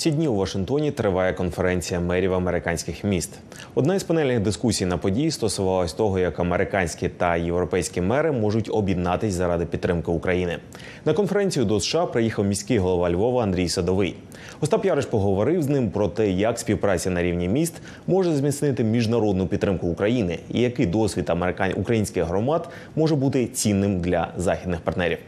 Ці 0.00 0.10
дні 0.10 0.28
у 0.28 0.34
Вашингтоні 0.34 0.90
триває 0.90 1.32
конференція 1.32 2.00
мерів 2.00 2.34
американських 2.34 3.04
міст. 3.04 3.30
Одна 3.74 3.94
із 3.94 4.02
панельних 4.02 4.40
дискусій 4.40 4.86
на 4.86 4.98
події 4.98 5.30
стосувалась 5.30 5.92
того, 5.92 6.18
як 6.18 6.40
американські 6.40 7.08
та 7.08 7.36
європейські 7.36 8.00
мери 8.00 8.32
можуть 8.32 8.70
об'єднатись 8.72 9.34
заради 9.34 9.66
підтримки 9.66 10.10
України. 10.10 10.58
На 11.04 11.12
конференцію 11.12 11.64
до 11.64 11.80
США 11.80 12.06
приїхав 12.06 12.44
міський 12.44 12.78
голова 12.78 13.10
Львова 13.10 13.42
Андрій 13.42 13.68
Садовий. 13.68 14.14
Остап 14.60 14.84
Яриш 14.84 15.06
поговорив 15.06 15.62
з 15.62 15.68
ним 15.68 15.90
про 15.90 16.08
те, 16.08 16.30
як 16.30 16.58
співпраця 16.58 17.10
на 17.10 17.22
рівні 17.22 17.48
міст 17.48 17.74
може 18.06 18.34
зміцнити 18.34 18.84
міжнародну 18.84 19.46
підтримку 19.46 19.86
України 19.86 20.38
і 20.50 20.60
який 20.60 20.86
досвід 20.86 21.30
американ... 21.30 21.72
українських 21.76 22.24
громад 22.24 22.68
може 22.96 23.16
бути 23.16 23.46
цінним 23.46 24.00
для 24.00 24.32
західних 24.36 24.80
партнерів. 24.80 25.18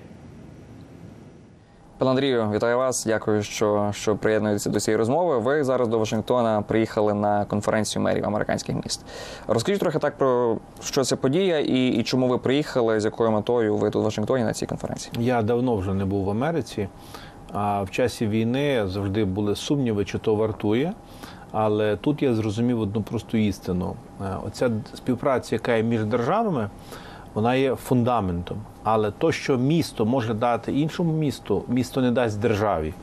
Пане 2.03 2.11
Андрію, 2.11 2.51
вітаю 2.55 2.79
вас. 2.79 3.05
Дякую, 3.07 3.43
що, 3.43 3.91
що 3.93 4.17
приєднуєтеся 4.17 4.71
до 4.71 4.81
цієї 4.81 4.99
розмови. 4.99 5.39
Ви 5.39 5.65
зараз 5.65 5.89
до 5.89 5.99
Вашингтона 5.99 6.63
приїхали 6.63 7.15
на 7.15 7.45
конференцію 7.45 8.03
мерів 8.03 8.27
американських 8.27 8.77
міст. 8.85 9.05
Розкажіть 9.49 9.81
трохи 9.81 9.99
так 9.99 10.19
про 10.19 10.59
що 10.81 11.05
це 11.05 11.17
подія 11.17 11.59
і, 11.59 11.89
і 11.89 12.03
чому 12.03 12.29
ви 12.29 12.39
приїхали, 12.39 13.01
з 13.01 13.05
якою 13.05 13.31
метою 13.31 13.77
ви 13.77 13.91
тут 13.91 14.03
в 14.03 14.05
Вашингтоні 14.05 14.45
на 14.45 14.53
цій 14.53 14.67
конференції? 14.67 15.13
Я 15.19 15.43
давно 15.43 15.77
вже 15.77 15.95
не 15.95 16.05
був 16.05 16.25
в 16.25 16.31
Америці. 16.31 16.89
А 17.53 17.83
в 17.83 17.91
часі 17.91 18.27
війни 18.27 18.87
завжди 18.87 19.25
були 19.25 19.57
сумніви, 19.57 20.05
чи 20.05 20.19
то 20.19 20.35
вартує. 20.35 20.93
Але 21.53 21.97
тут 21.97 22.23
я 22.23 22.35
зрозумів 22.35 22.81
одну 22.81 23.03
просту 23.03 23.37
істину: 23.37 23.97
Е, 24.21 24.37
оця 24.47 24.71
співпраця, 24.95 25.55
яка 25.55 25.75
є 25.75 25.83
між 25.83 26.05
державами, 26.05 26.71
вона 27.35 27.55
є 27.55 27.75
фундаментом. 27.75 28.57
Але 28.85 29.11
то, 29.11 29.33
що 29.33 29.57
місто 29.57 30.07
може 30.07 30.35
дати 30.35 30.73
іншому 30.81 31.13
місту, 31.13 31.65
місто 31.69 32.01
не 32.01 32.11
дасть 32.11 32.41
державі. 32.41 32.95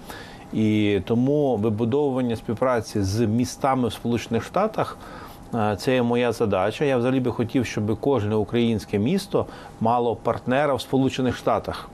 І 0.53 0.99
тому 1.05 1.55
вибудовування 1.55 2.35
співпраці 2.35 3.01
з 3.01 3.19
містами 3.19 3.87
в 3.87 3.93
Сполучених 3.93 4.43
Штатах. 4.43 4.97
е, 5.55 5.75
Це 5.79 5.93
є 5.93 6.03
моя 6.03 6.31
задача. 6.31 6.85
Я 6.85 6.97
взагалі 6.97 7.19
би 7.19 7.31
хотів, 7.31 7.65
щоб 7.65 7.99
кожне 7.99 8.35
українське 8.35 8.99
місто 8.99 9.45
мало 9.81 10.15
партнера 10.15 10.73
в 10.73 10.81
Сполучених 10.81 11.37
Штатах. 11.37 11.89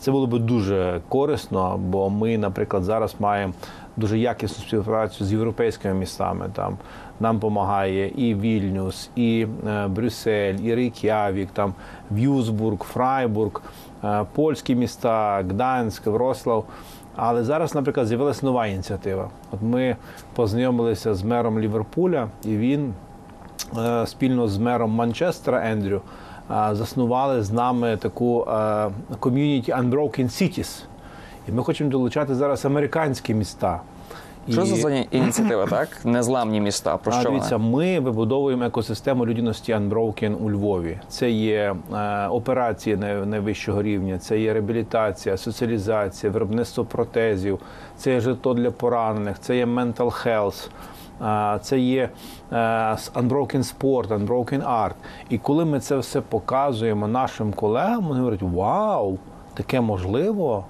Це 0.00 0.10
було 0.10 0.26
б 0.26 0.38
дуже 0.38 1.00
корисно, 1.08 1.78
бо 1.78 2.10
ми, 2.10 2.38
наприклад, 2.38 2.84
зараз 2.84 3.14
маємо 3.18 3.52
дуже 3.96 4.18
якісну 4.18 4.64
співпрацю 4.64 5.24
з 5.24 5.32
європейськими 5.32 5.94
містами. 5.94 6.50
Там 6.52 6.78
нам 7.20 7.36
допомагає 7.36 8.08
і 8.08 8.34
Вільнюс, 8.34 9.10
і 9.16 9.46
е, 9.68 9.88
Брюссель, 9.88 10.54
і 10.54 10.74
Рейк'явік, 10.74 11.50
там 11.50 11.74
В'юзбург, 12.10 12.78
Фрайбург, 12.78 13.62
е, 14.04 14.24
польські 14.34 14.74
міста, 14.74 15.44
Гданськ, 15.48 16.06
Врослав. 16.06 16.64
Але 17.16 17.44
зараз, 17.44 17.74
наприклад, 17.74 18.06
з'явилася 18.06 18.46
нова 18.46 18.66
ініціатива. 18.66 19.30
От 19.50 19.62
ми 19.62 19.96
познайомилися 20.34 21.14
з 21.14 21.22
мером 21.22 21.58
Ліверпуля, 21.58 22.28
і 22.44 22.56
він 22.56 22.94
е, 23.78 24.06
спільно 24.06 24.48
з 24.48 24.58
мером 24.58 24.90
Манчестера 24.90 25.70
Ендрю 25.70 26.00
заснували 26.70 27.42
з 27.42 27.52
нами 27.52 27.96
таку 27.96 28.44
community 29.20 29.70
Unbroken 29.70 30.24
Cities. 30.24 30.84
І 31.48 31.52
ми 31.52 31.62
хочемо 31.62 31.90
долучати 31.90 32.34
зараз 32.34 32.64
американські 32.64 33.34
міста. 33.34 33.80
Що 34.48 34.62
це 34.66 34.74
за 34.76 34.90
ініціатива, 34.90 35.66
так? 35.66 35.88
Незламні 36.04 36.60
міста. 36.60 36.96
Про 36.96 37.12
А, 37.12 37.20
що 37.20 37.28
дивіться, 37.30 37.56
вона? 37.56 37.68
ми 37.76 38.00
вибудовуємо 38.00 38.64
екосистему 38.64 39.26
людяності 39.26 39.72
Unbroken 39.74 40.34
у 40.34 40.50
Львові. 40.50 40.98
Це 41.08 41.30
є 41.30 41.76
е, 41.94 42.26
операції 42.26 42.96
най- 42.96 43.26
найвищого 43.26 43.82
рівня, 43.82 44.18
це 44.18 44.38
є 44.40 44.52
реабілітація, 44.52 45.36
соціалізація, 45.36 46.32
виробництво 46.32 46.84
протезів, 46.84 47.58
це 47.96 48.12
є 48.12 48.20
житло 48.20 48.54
для 48.54 48.70
поранених, 48.70 49.38
це 49.40 49.56
є 49.56 49.66
mental 49.66 50.26
health. 50.26 50.68
е, 51.56 51.58
Це 51.62 51.78
є 51.78 52.08
е, 52.52 52.56
Unbroken 53.14 53.74
Sport, 53.78 54.08
Unbroken 54.08 54.68
Art. 54.68 54.94
І 55.28 55.38
коли 55.38 55.64
ми 55.64 55.80
це 55.80 55.96
все 55.96 56.20
показуємо 56.20 57.08
нашим 57.08 57.52
колегам, 57.52 58.04
вони 58.04 58.18
говорять: 58.20 58.42
Вау, 58.42 59.18
таке 59.54 59.80
можливо! 59.80 60.64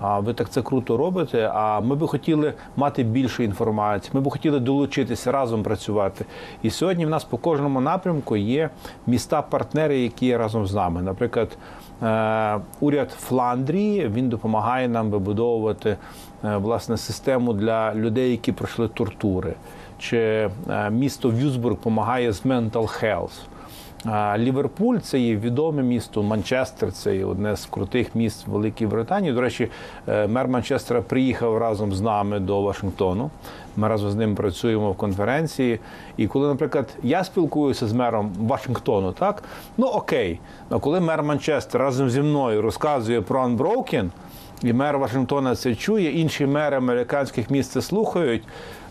А 0.00 0.20
ви 0.20 0.34
так 0.34 0.48
це 0.48 0.62
круто 0.62 0.96
робите. 0.96 1.50
А 1.54 1.80
ми 1.80 1.94
би 1.94 2.08
хотіли 2.08 2.54
мати 2.76 3.02
більше 3.02 3.44
інформації. 3.44 4.10
Ми 4.14 4.20
би 4.20 4.30
хотіли 4.30 4.60
долучитися 4.60 5.32
разом 5.32 5.62
працювати. 5.62 6.24
І 6.62 6.70
сьогодні 6.70 7.06
в 7.06 7.10
нас 7.10 7.24
по 7.24 7.38
кожному 7.38 7.80
напрямку 7.80 8.36
є 8.36 8.70
міста-партнери, 9.06 10.00
які 10.00 10.26
є 10.26 10.38
разом 10.38 10.66
з 10.66 10.74
нами. 10.74 11.02
Наприклад, 11.02 11.58
е, 12.02 12.60
уряд 12.80 13.10
Фландрії 13.10 14.08
він 14.08 14.28
допомагає 14.28 14.88
нам 14.88 15.10
вибудовувати 15.10 15.96
е, 16.44 16.56
власне 16.56 16.96
систему 16.96 17.52
для 17.52 17.94
людей, 17.94 18.30
які 18.30 18.52
пройшли 18.52 18.88
тортури. 18.88 19.54
Чи 19.98 20.18
е, 20.70 20.90
місто 20.90 21.30
Вюзбург 21.30 21.76
допомагає 21.76 22.32
з 22.32 22.46
mental 22.46 23.02
health. 23.02 23.40
Ліверпуль 24.36 24.98
це 24.98 25.18
є 25.18 25.36
відоме 25.36 25.82
місто. 25.82 26.22
Манчестер 26.22 26.92
це 26.92 27.16
є 27.16 27.24
одне 27.24 27.56
з 27.56 27.66
крутих 27.66 28.14
міст 28.14 28.46
Великій 28.46 28.86
Британії. 28.86 29.32
До 29.32 29.40
речі, 29.40 29.68
е, 30.08 30.26
мер 30.26 30.48
Манчестера 30.48 31.02
приїхав 31.02 31.58
разом 31.58 31.92
з 31.92 32.00
нами 32.00 32.40
до 32.40 32.62
Вашингтону. 32.62 33.30
Ми 33.76 33.88
разом 33.88 34.10
з 34.10 34.14
ним 34.14 34.34
працюємо 34.34 34.92
в 34.92 34.96
конференції. 34.96 35.80
І 36.16 36.26
коли, 36.26 36.48
наприклад, 36.48 36.88
я 37.02 37.24
спілкуюся 37.24 37.86
з 37.86 37.92
мером 37.92 38.32
Вашингтону, 38.38 39.12
так 39.12 39.42
ну 39.76 39.86
окей. 39.86 40.40
А 40.70 40.78
коли 40.78 41.00
мер 41.00 41.22
Манчестера 41.22 41.84
разом 41.84 42.10
зі 42.10 42.20
мною 42.20 42.62
розказує 42.62 43.20
про 43.20 43.46
Unbroken, 43.46 44.08
і 44.62 44.72
мер 44.72 44.98
Вашингтона 44.98 45.56
це 45.56 45.74
чує, 45.74 46.20
інші 46.20 46.46
мери 46.46 46.76
американських 46.76 47.50
міст 47.50 47.72
це 47.72 47.82
слухають. 47.82 48.42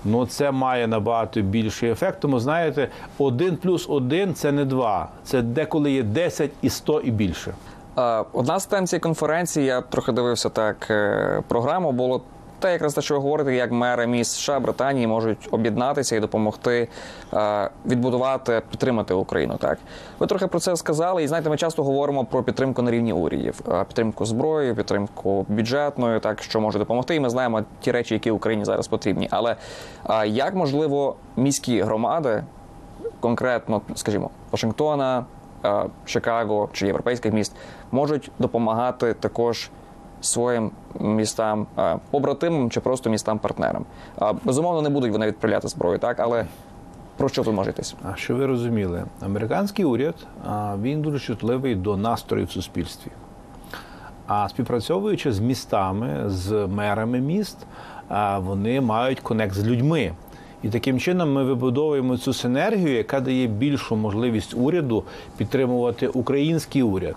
Ну, 0.06 0.26
це 0.26 0.52
має 0.52 0.88
набагато 0.88 1.42
більший 1.42 1.90
ефект. 1.92 2.20
Тому 2.20 2.40
знаєте, 2.40 2.90
один 3.18 3.58
плюс 3.58 3.90
один 3.90 4.34
це 4.34 4.52
не 4.52 4.66
два. 4.66 5.10
Це 5.24 5.42
деколи 5.42 5.92
є 5.92 6.04
10 6.04 6.52
і 6.62 6.70
100 6.70 7.00
і 7.00 7.12
більше. 7.12 7.54
Е, 7.98 8.24
Одна 8.34 8.60
з 8.60 8.66
тем 8.66 8.88
цієї 8.88 9.02
конференції, 9.02 9.66
я 9.66 9.82
трохи 9.82 10.12
дивився 10.12 10.50
так 10.50 10.88
е, 10.90 11.44
програму, 11.48 11.92
було 11.92 12.22
те, 12.60 12.72
якраз 12.72 12.94
те, 12.94 13.02
що 13.02 13.14
ви 13.14 13.20
говорите, 13.20 13.56
як 13.56 13.72
мери 13.72 14.08
міст 14.08 14.32
США, 14.32 14.60
Британії 14.60 15.08
можуть 15.08 15.48
об'єднатися 15.52 16.16
і 16.16 16.20
допомогти 16.20 16.88
е, 17.34 17.70
відбудувати, 17.86 18.62
підтримати 18.72 19.14
Україну. 19.14 19.58
Так 19.60 19.78
ви 20.20 20.28
трохи 20.28 20.48
про 20.48 20.60
це 20.60 20.76
сказали, 20.76 21.24
і 21.24 21.28
знаєте, 21.28 21.50
ми 21.50 21.58
часто 21.58 21.84
говоримо 21.84 22.26
про 22.26 22.44
підтримку 22.44 22.82
на 22.82 22.92
рівні 22.92 23.14
урядів, 23.14 23.62
е, 23.72 23.84
підтримку 23.84 24.26
зброї, 24.26 24.74
підтримку 24.74 25.46
бюджетною, 25.50 26.20
так 26.20 26.44
що 26.44 26.62
може 26.62 26.80
допомогти. 26.80 27.16
І 27.16 27.20
ми 27.20 27.30
знаємо 27.30 27.64
ті 27.80 27.92
речі, 27.92 28.14
які 28.14 28.32
Україні 28.32 28.66
зараз 28.66 28.88
потрібні. 28.88 29.28
Але 29.32 29.56
е, 30.10 30.28
як 30.28 30.56
можливо 30.56 31.16
міські 31.36 31.82
громади, 31.82 32.44
конкретно, 33.20 33.82
скажімо, 33.96 34.30
Вашингтона, 34.52 35.26
е, 35.66 35.84
Чикаго 36.06 36.70
чи 36.74 36.88
європейських 36.88 37.34
міст, 37.34 37.56
можуть 37.92 38.32
допомагати 38.40 39.14
також 39.14 39.70
своїм 40.22 40.72
містам 41.00 41.68
е, 41.78 41.98
побратимам 42.12 42.70
чи 42.70 42.80
просто 42.80 43.10
містам-партнерам. 43.10 43.86
Е, 44.22 44.34
Безумовно, 44.44 44.82
не 44.82 44.90
будуть 44.90 45.12
вони 45.12 45.28
відправляти 45.28 45.68
зброю, 45.68 46.00
так 46.00 46.20
але 46.20 46.46
про 47.18 47.30
що 47.30 47.44
тут 47.44 47.56
може 47.56 47.70
йтись? 47.70 47.96
А 48.04 48.16
що 48.16 48.36
ви 48.36 48.46
розуміли? 48.46 49.04
Американський 49.22 49.86
уряд 49.86 50.16
він 50.82 51.02
дуже 51.02 51.20
чутливий 51.20 51.76
до 51.76 51.98
настроїв 51.98 52.48
в 52.48 52.52
суспільстві. 52.52 53.12
А 54.28 54.50
співпрацьовуючи 54.50 55.32
з 55.32 55.40
містами, 55.40 56.24
з 56.26 56.68
мерами 56.68 57.20
міст, 57.20 57.58
вони 58.38 58.82
мають 58.82 59.20
конект 59.20 59.54
з 59.54 59.68
людьми. 59.68 60.12
І 60.64 60.70
таким 60.70 61.00
чином 61.00 61.34
ми 61.34 61.44
вибудовуємо 61.44 62.18
цю 62.18 62.34
синергію, 62.34 62.98
яка 62.98 63.20
дає 63.20 63.48
більшу 63.48 63.96
можливість 63.96 64.54
уряду 64.54 65.04
підтримувати 65.38 66.08
український 66.08 66.84
уряд. 66.84 67.16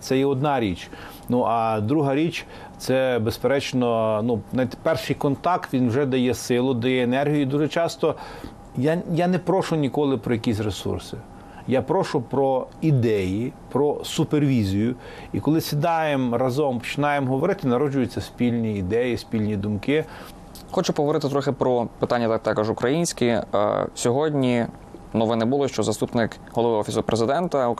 Це 0.00 0.18
є 0.18 0.26
одна 0.26 0.60
річ. 0.60 0.90
Ну 1.30 1.44
а 1.44 1.80
друга 1.80 2.14
річ 2.14 2.46
це 2.78 3.18
безперечно, 3.22 4.20
ну 4.22 4.40
перший 4.82 5.16
контакт 5.16 5.74
він 5.74 5.88
вже 5.88 6.06
дає 6.06 6.34
силу, 6.34 6.74
дає 6.74 7.04
енергію. 7.04 7.46
Дуже 7.46 7.68
часто 7.68 8.14
я, 8.76 9.02
я 9.14 9.26
не 9.26 9.38
прошу 9.38 9.76
ніколи 9.76 10.18
про 10.18 10.34
якісь 10.34 10.60
ресурси. 10.60 11.16
Я 11.66 11.82
прошу 11.82 12.20
про 12.20 12.66
ідеї, 12.80 13.52
про 13.72 14.04
супервізію. 14.04 14.94
І 15.32 15.40
коли 15.40 15.60
сідаємо 15.60 16.38
разом, 16.38 16.78
починаємо 16.78 17.30
говорити, 17.30 17.68
народжуються 17.68 18.20
спільні 18.20 18.74
ідеї, 18.74 19.16
спільні 19.16 19.56
думки. 19.56 20.04
Хочу 20.70 20.92
поговорити 20.92 21.28
трохи 21.28 21.52
про 21.52 21.88
питання 21.98 22.28
так 22.28 22.42
також 22.42 22.70
українські. 22.70 23.26
Е, 23.26 23.44
Сьогодні 23.94 24.66
новини 25.12 25.44
були, 25.44 25.68
що 25.68 25.82
заступник 25.82 26.36
голови 26.52 26.76
офісу 26.76 27.02
президента 27.02 27.74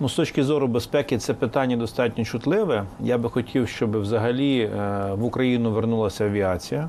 Ну, 0.00 0.08
з 0.08 0.14
точки 0.14 0.42
зору 0.44 0.68
безпеки, 0.68 1.18
це 1.18 1.34
питання 1.34 1.76
достатньо 1.76 2.24
чутливе. 2.24 2.84
Я 3.00 3.18
би 3.18 3.30
хотів, 3.30 3.68
щоб 3.68 4.00
взагалі 4.00 4.60
е, 4.60 4.68
в 5.14 5.24
Україну 5.24 5.70
вернулася 5.70 6.24
авіація, 6.24 6.88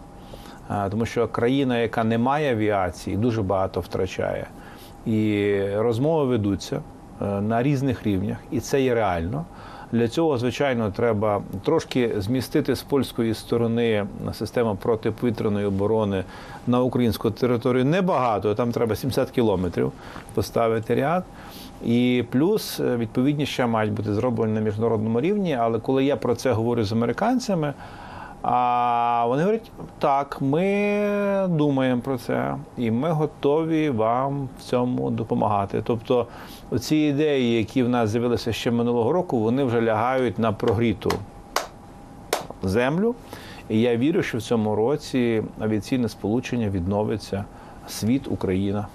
Е, 0.71 0.89
тому 0.89 1.05
що 1.05 1.27
країна, 1.27 1.79
яка 1.79 2.03
не 2.03 2.17
має 2.17 2.51
авіації, 2.51 3.17
дуже 3.17 3.41
багато 3.41 3.79
втрачає. 3.79 4.47
І 5.05 5.55
розмови 5.75 6.25
ведуться 6.25 6.81
е, 7.21 7.41
на 7.41 7.63
різних 7.63 8.03
рівнях, 8.03 8.37
і 8.51 8.59
це 8.59 8.81
є 8.81 8.95
реально. 8.95 9.45
Для 9.91 10.07
цього, 10.07 10.37
звичайно, 10.37 10.91
треба 10.91 11.41
трошки 11.65 12.13
змістити 12.17 12.75
з 12.75 12.81
польської 12.81 13.33
сторони 13.33 14.07
систему 14.33 14.77
протиповітряної 14.81 15.65
оборони 15.65 16.23
на 16.67 16.81
українську 16.81 17.31
територію. 17.31 17.85
Небагато, 17.85 18.55
там 18.55 18.71
треба 18.71 18.95
70 18.95 19.31
кілометрів 19.31 19.91
поставити 20.33 20.95
ряд. 20.95 21.23
І 21.85 22.23
плюс 22.31 22.79
е, 22.79 22.97
відповідні 22.97 23.45
ще 23.45 23.67
мають 23.67 23.93
бути 23.93 24.13
зроблені 24.13 24.53
на 24.53 24.59
міжнародному 24.59 25.21
рівні. 25.21 25.53
Але 25.53 25.79
коли 25.79 26.05
я 26.05 26.15
про 26.15 26.35
це 26.35 26.51
говорю 26.51 26.83
з 26.83 26.91
американцями, 26.91 27.73
а 28.49 29.25
вони 29.27 29.43
говорять, 29.43 29.71
так, 29.99 30.37
ми 30.41 31.47
думаємо 31.49 32.01
про 32.01 32.17
це, 32.17 32.55
і 32.77 32.91
ми 32.91 33.11
готові 33.11 33.89
вам 33.89 34.49
в 34.59 34.63
цьому 34.63 35.09
допомагати. 35.09 35.81
Тобто, 35.83 36.27
ці 36.79 36.95
ідеї, 36.95 37.57
які 37.57 37.83
в 37.83 37.89
нас 37.89 38.09
з'явилися 38.09 38.53
ще 38.53 38.71
минулого 38.71 39.11
року, 39.11 39.39
вони 39.39 39.63
вжелягають 39.63 40.39
на 40.39 40.51
прогріту 40.51 41.11
землю. 42.63 43.15
І 43.69 43.81
я 43.81 43.97
вірю, 43.97 44.23
що 44.23 44.37
в 44.37 44.41
цьому 44.41 44.75
році 44.75 45.43
авіаційне 45.59 46.09
сполучення 46.09 46.69
відновиться 46.69 47.45
світ, 47.87 48.27
Україна. 48.27 48.87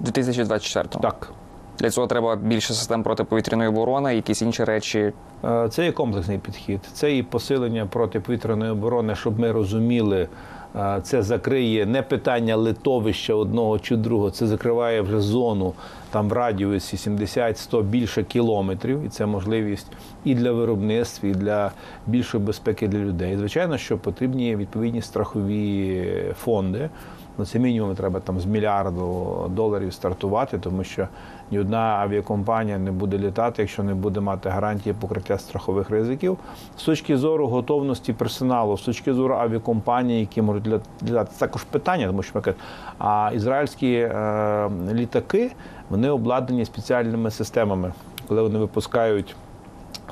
2024 0.00 0.88
Так. 1.02 1.32
Для 1.82 1.90
цього 1.90 2.06
треба 2.06 2.36
більше 2.36 2.74
систем 2.74 3.02
протиповітряної 3.02 3.68
оборони, 3.68 4.14
якісь 4.14 4.42
інші 4.42 4.64
речі. 4.64 5.12
Е, 5.44 5.68
Це 5.68 5.84
є 5.84 5.92
комплексний 5.92 6.38
підхід. 6.38 6.80
Це 6.92 7.16
і 7.16 7.22
посилення 7.22 7.86
протиповітряної 7.86 8.70
оборони, 8.70 9.14
щоб 9.14 9.40
ми 9.40 9.52
розуміли, 9.52 10.28
е, 10.76 11.00
це 11.02 11.22
закриє 11.22 11.86
не 11.86 12.02
питання 12.02 12.56
литовища 12.56 13.34
одного 13.34 13.78
чи 13.78 13.96
другого, 13.96 14.30
це 14.30 14.46
закриває 14.46 15.00
вже 15.00 15.20
зону 15.20 15.74
там 16.12 16.28
в 16.28 16.32
радіусі 16.32 16.96
70-100 17.10 17.82
більше 17.82 18.24
кілометрів, 18.24 19.02
і 19.06 19.08
це 19.08 19.26
можливість 19.26 19.86
і 20.24 20.34
для 20.34 20.52
виробництва, 20.52 21.28
і 21.28 21.32
для 21.32 21.72
більшої 22.06 22.44
безпеки 22.44 22.88
для 22.88 22.98
людей. 22.98 23.36
Звичайно, 23.36 23.78
що 23.78 23.98
потрібні 23.98 24.56
відповідні 24.56 25.02
страхові 25.02 26.34
фонди. 26.38 26.90
Ну, 27.38 27.44
це 27.44 27.58
мінімум 27.58 27.94
треба 27.94 28.20
там 28.20 28.40
з 28.40 28.46
мільярду 28.46 29.50
доларів 29.54 29.92
стартувати, 29.92 30.58
тому 30.58 30.84
що 30.84 31.08
ні 31.50 31.58
одна 31.58 31.78
авіакомпанія 31.78 32.78
не 32.78 32.92
буде 32.92 33.18
літати, 33.18 33.62
якщо 33.62 33.82
не 33.82 33.94
буде 33.94 34.20
мати 34.20 34.48
гарантії 34.48 34.94
покриття 35.00 35.38
страхових 35.38 35.90
ризиків. 35.90 36.38
З 36.76 36.82
точки 36.82 37.16
зору 37.16 37.46
готовності 37.46 38.12
персоналу, 38.12 38.78
з 38.78 38.82
точки 38.82 39.14
зору 39.14 39.34
авіакомпаній, 39.34 40.20
які 40.20 40.42
можуть 40.42 40.66
літати, 40.66 41.30
це 41.32 41.38
також 41.38 41.64
питання, 41.64 42.06
тому 42.06 42.22
що 42.22 42.32
ми 42.34 42.40
кажемо, 42.40 42.62
а 42.98 43.30
ізраїльські 43.34 43.92
е, 43.92 44.70
літаки 44.92 45.50
вони 45.92 46.10
обладнані 46.10 46.64
спеціальними 46.64 47.30
системами, 47.30 47.92
коли 48.28 48.42
вони 48.42 48.58
випускають 48.58 49.36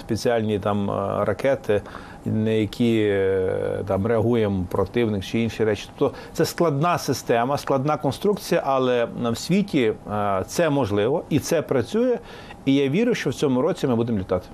спеціальні 0.01 0.59
там 0.59 0.91
е, 0.91 1.25
ракети, 1.25 1.83
на 2.25 2.51
які 2.51 3.01
е, 3.11 3.85
там 3.87 4.07
реагуємо 4.07 4.67
противник 4.71 5.25
чи 5.25 5.41
інші 5.41 5.65
речі. 5.65 5.89
Тобто 5.99 6.17
це 6.33 6.45
складна 6.45 6.99
система, 6.99 7.59
складна 7.59 7.97
конструкція, 7.97 8.63
але 8.67 9.09
в 9.23 9.37
світі 9.37 9.93
е, 10.13 10.45
це 10.47 10.71
можливо 10.71 11.25
і 11.31 11.39
це 11.39 11.63
працює. 11.63 12.19
І 12.65 12.75
я 12.75 12.89
вірю, 12.89 13.15
що 13.15 13.31
в 13.31 13.35
цьому 13.35 13.63
році 13.63 13.87
ми 13.87 13.97
будемо 13.97 14.19
літати. 14.19 14.47